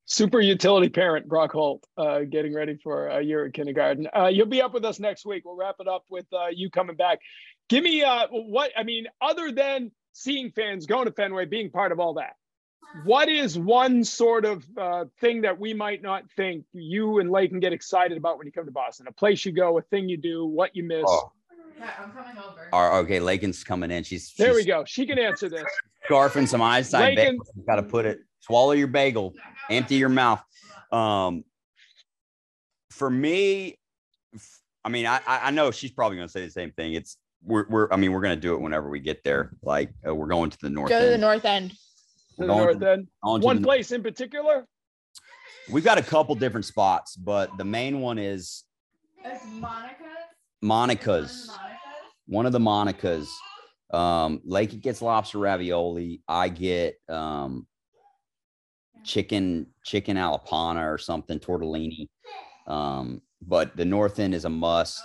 [0.09, 4.07] Super utility parent Brock Holt, uh, getting ready for a year at kindergarten.
[4.15, 5.43] Uh, you'll be up with us next week.
[5.43, 7.19] We'll wrap it up with uh, you coming back.
[7.67, 11.91] Give me uh, what I mean, other than seeing fans going to Fenway, being part
[11.91, 12.35] of all that.
[13.03, 17.49] What is one sort of uh, thing that we might not think you and Lake
[17.49, 19.07] can get excited about when you come to Boston?
[19.09, 21.03] A place you go, a thing you do, what you miss.
[21.05, 21.33] oh
[21.77, 22.69] Yeah, I'm coming over.
[22.71, 24.85] are, okay lakin's coming in she's there we go.
[24.87, 25.65] She can answer this.
[26.09, 29.33] scarfing some einstein Lakin- got to put it swallow your bagel
[29.69, 30.41] empty your mouth
[30.91, 31.43] um
[32.91, 33.77] for me
[34.85, 37.17] I mean i i I know she's probably going to say the same thing it's
[37.43, 40.13] we're, we're i mean we're going to do it whenever we get there like uh,
[40.15, 41.21] we're going to the north Go to the end.
[41.21, 41.71] north end.
[41.71, 41.75] To
[42.39, 43.07] We're the north to- end.
[43.21, 44.65] One the- place in particular.
[45.69, 48.63] We've got a couple different spots, but the main one is
[49.25, 49.97] It's Monica's.
[50.61, 51.51] Monica's.
[52.27, 53.27] One of the Monicas.
[53.93, 56.21] Um, Lakey gets lobster ravioli.
[56.27, 57.67] I get um,
[59.07, 62.07] chicken chicken alapana or something tortellini.
[62.67, 65.01] Um, but the north end is a must.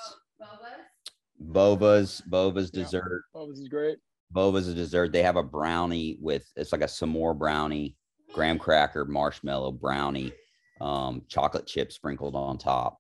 [1.39, 3.23] Bova's Bova's dessert.
[3.35, 3.99] Oh, this is great.
[4.31, 5.13] Bova's a dessert.
[5.13, 7.97] They have a brownie with it's like a s'more brownie,
[8.33, 10.33] graham cracker, marshmallow brownie,
[10.81, 12.99] um, chocolate chip sprinkled on top.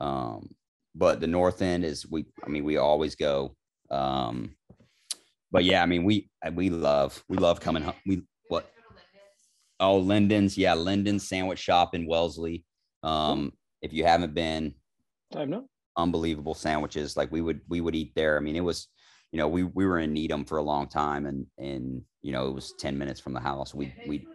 [0.00, 0.54] Um,
[0.94, 2.26] but the north end is we.
[2.44, 3.54] I mean, we always go.
[3.90, 4.54] Um,
[5.50, 7.94] but yeah, I mean, we we love we love coming home.
[8.06, 8.37] We what?
[9.80, 10.58] Oh, Linden's.
[10.58, 12.64] Yeah, Linden's sandwich shop in Wellesley.
[13.02, 13.52] Um,
[13.82, 14.74] if you haven't been,
[15.34, 15.66] I know.
[15.96, 17.16] unbelievable sandwiches.
[17.16, 18.36] Like we would we would eat there.
[18.36, 18.88] I mean, it was,
[19.32, 22.48] you know, we we were in Needham for a long time, and and you know
[22.48, 23.74] it was ten minutes from the house.
[23.74, 24.26] We we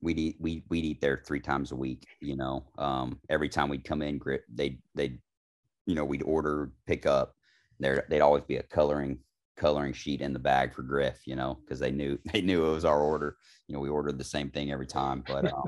[0.00, 2.04] we'd eat we we'd eat there three times a week.
[2.20, 4.20] You know, um, every time we'd come in,
[4.52, 5.18] they they,
[5.86, 7.34] you know, we'd order pick up.
[7.78, 9.18] There they'd always be a coloring
[9.56, 11.26] coloring sheet in the bag for Griff.
[11.26, 13.36] You know, because they knew they knew it was our order.
[13.68, 15.52] You know, we ordered the same thing every time, but.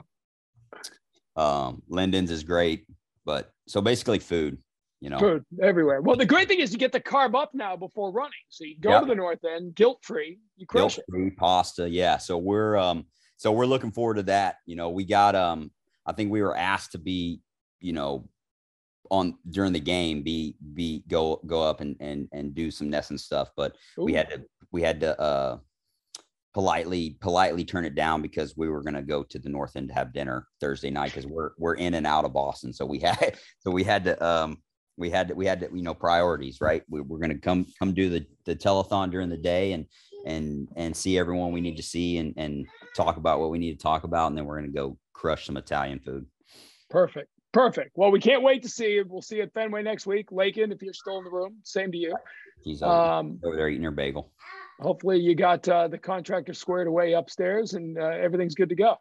[1.36, 2.86] Um, um, Linden's is great,
[3.24, 4.58] but so basically food,
[5.00, 5.18] you know.
[5.18, 6.00] Food everywhere.
[6.00, 8.32] Well, the great thing is you get to carb up now before running.
[8.48, 9.00] So you go Yeah.
[9.00, 10.40] to the north end, guilt free.
[10.56, 11.04] You crush it.
[11.10, 11.88] Guilt-free pasta.
[11.88, 12.18] Yeah.
[12.18, 14.56] So we're um so we're looking forward to that.
[14.66, 15.70] You know, we got um
[16.04, 17.40] I think we were asked to be,
[17.80, 18.28] you know,
[19.10, 23.18] on during the game, be be go go up and and and do some NESN
[23.18, 25.58] stuff, but we had to we had to uh
[26.54, 29.88] politely politely turn it down because we were going to go to the north end
[29.88, 32.72] to have dinner Thursday night because we're we're in and out of Boston.
[32.72, 34.58] So we had so we had to um
[34.96, 36.82] we had to we had to you know priorities right?
[36.88, 39.86] We, we're going to come come do the the telethon during the day and
[40.26, 43.78] and and see everyone we need to see and and talk about what we need
[43.78, 46.26] to talk about and then we're going to go crush some Italian food.
[46.90, 47.28] Perfect.
[47.52, 47.92] Perfect.
[47.94, 49.04] Well, we can't wait to see you.
[49.08, 50.30] We'll see you at Fenway next week.
[50.30, 52.14] Lakin, if you're still in the room, same to you.
[52.64, 54.32] she's over, Um, over there eating her bagel
[54.80, 58.96] hopefully you got uh, the contractor squared away upstairs and uh, everything's good to go.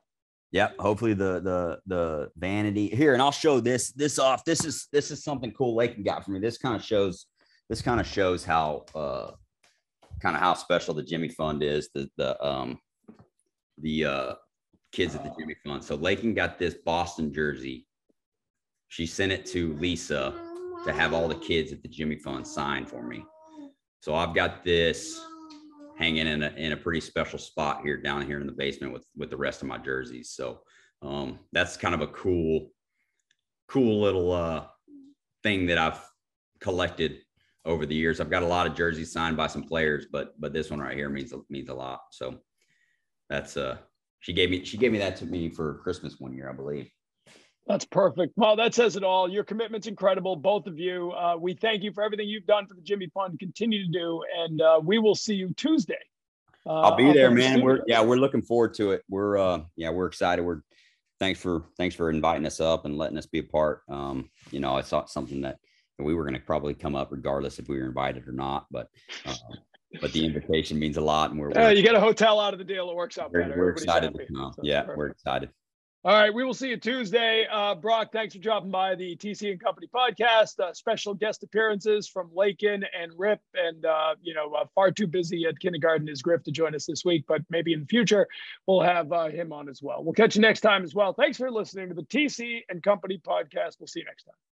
[0.52, 0.78] Yep.
[0.80, 4.46] Hopefully the the the vanity here, and I'll show this this off.
[4.46, 6.40] This is this is something cool Lakin got for me.
[6.40, 7.26] This kind of shows
[7.70, 9.32] this kind of shows how uh
[10.22, 11.90] kind of how special the Jimmy Fund is.
[11.94, 12.80] The the um
[13.80, 14.34] the uh
[14.94, 15.84] kids at the Jimmy Fund.
[15.84, 17.86] So Lakin got this Boston jersey.
[18.90, 20.34] She sent it to Lisa
[20.86, 23.26] to have all the kids at the Jimmy Fund sign for me.
[24.02, 25.20] So I've got this
[25.98, 29.06] hanging in a in a pretty special spot here down here in the basement with
[29.16, 30.32] with the rest of my jerseys.
[30.32, 30.62] So
[31.02, 32.70] um that's kind of a cool
[33.68, 34.66] cool little uh
[35.44, 36.00] thing that I've
[36.62, 37.20] collected
[37.66, 38.20] over the years.
[38.20, 40.96] I've got a lot of jerseys signed by some players, but but this one right
[40.96, 42.02] here means means a lot.
[42.12, 42.38] So
[43.30, 43.78] that's uh
[44.20, 46.90] she gave me she gave me that to me for Christmas one year, I believe.
[47.68, 48.34] That's perfect.
[48.38, 49.30] Well, that says it all.
[49.30, 51.12] Your commitment's incredible, both of you.
[51.12, 53.40] Uh, we thank you for everything you've done for the Jimmy Fund.
[53.40, 55.96] Continue to do, and uh, we will see you Tuesday.
[56.66, 57.62] Uh, I'll be there, man.
[57.62, 59.04] We're yeah, we're looking forward to it.
[59.10, 60.44] We're uh yeah, we're excited.
[60.44, 60.62] We're
[61.20, 63.82] thanks for thanks for inviting us up and letting us be a part.
[63.90, 65.58] Um, you know, I not something that
[66.00, 68.90] we were gonna probably come up regardless if we were invited or not, but
[69.26, 69.36] uh,
[70.02, 72.54] but the invitation means a lot and we're, Uh, we're, you get a hotel out
[72.54, 72.90] of the deal.
[72.90, 73.52] It works out we're, better.
[73.58, 74.26] we're Everybody's excited happy.
[74.26, 74.54] to come.
[74.54, 74.98] So, Yeah, perfect.
[74.98, 75.50] we're excited.
[76.08, 77.46] All right, we will see you Tuesday.
[77.52, 80.58] Uh, Brock, thanks for dropping by the TC and Company podcast.
[80.58, 85.06] Uh, special guest appearances from Lakin and Rip, and uh, you know, uh, far too
[85.06, 88.26] busy at kindergarten is Griff to join us this week, but maybe in the future
[88.68, 90.02] we'll have uh, him on as well.
[90.02, 91.12] We'll catch you next time as well.
[91.12, 93.76] Thanks for listening to the TC and Company podcast.
[93.78, 94.47] We'll see you next time.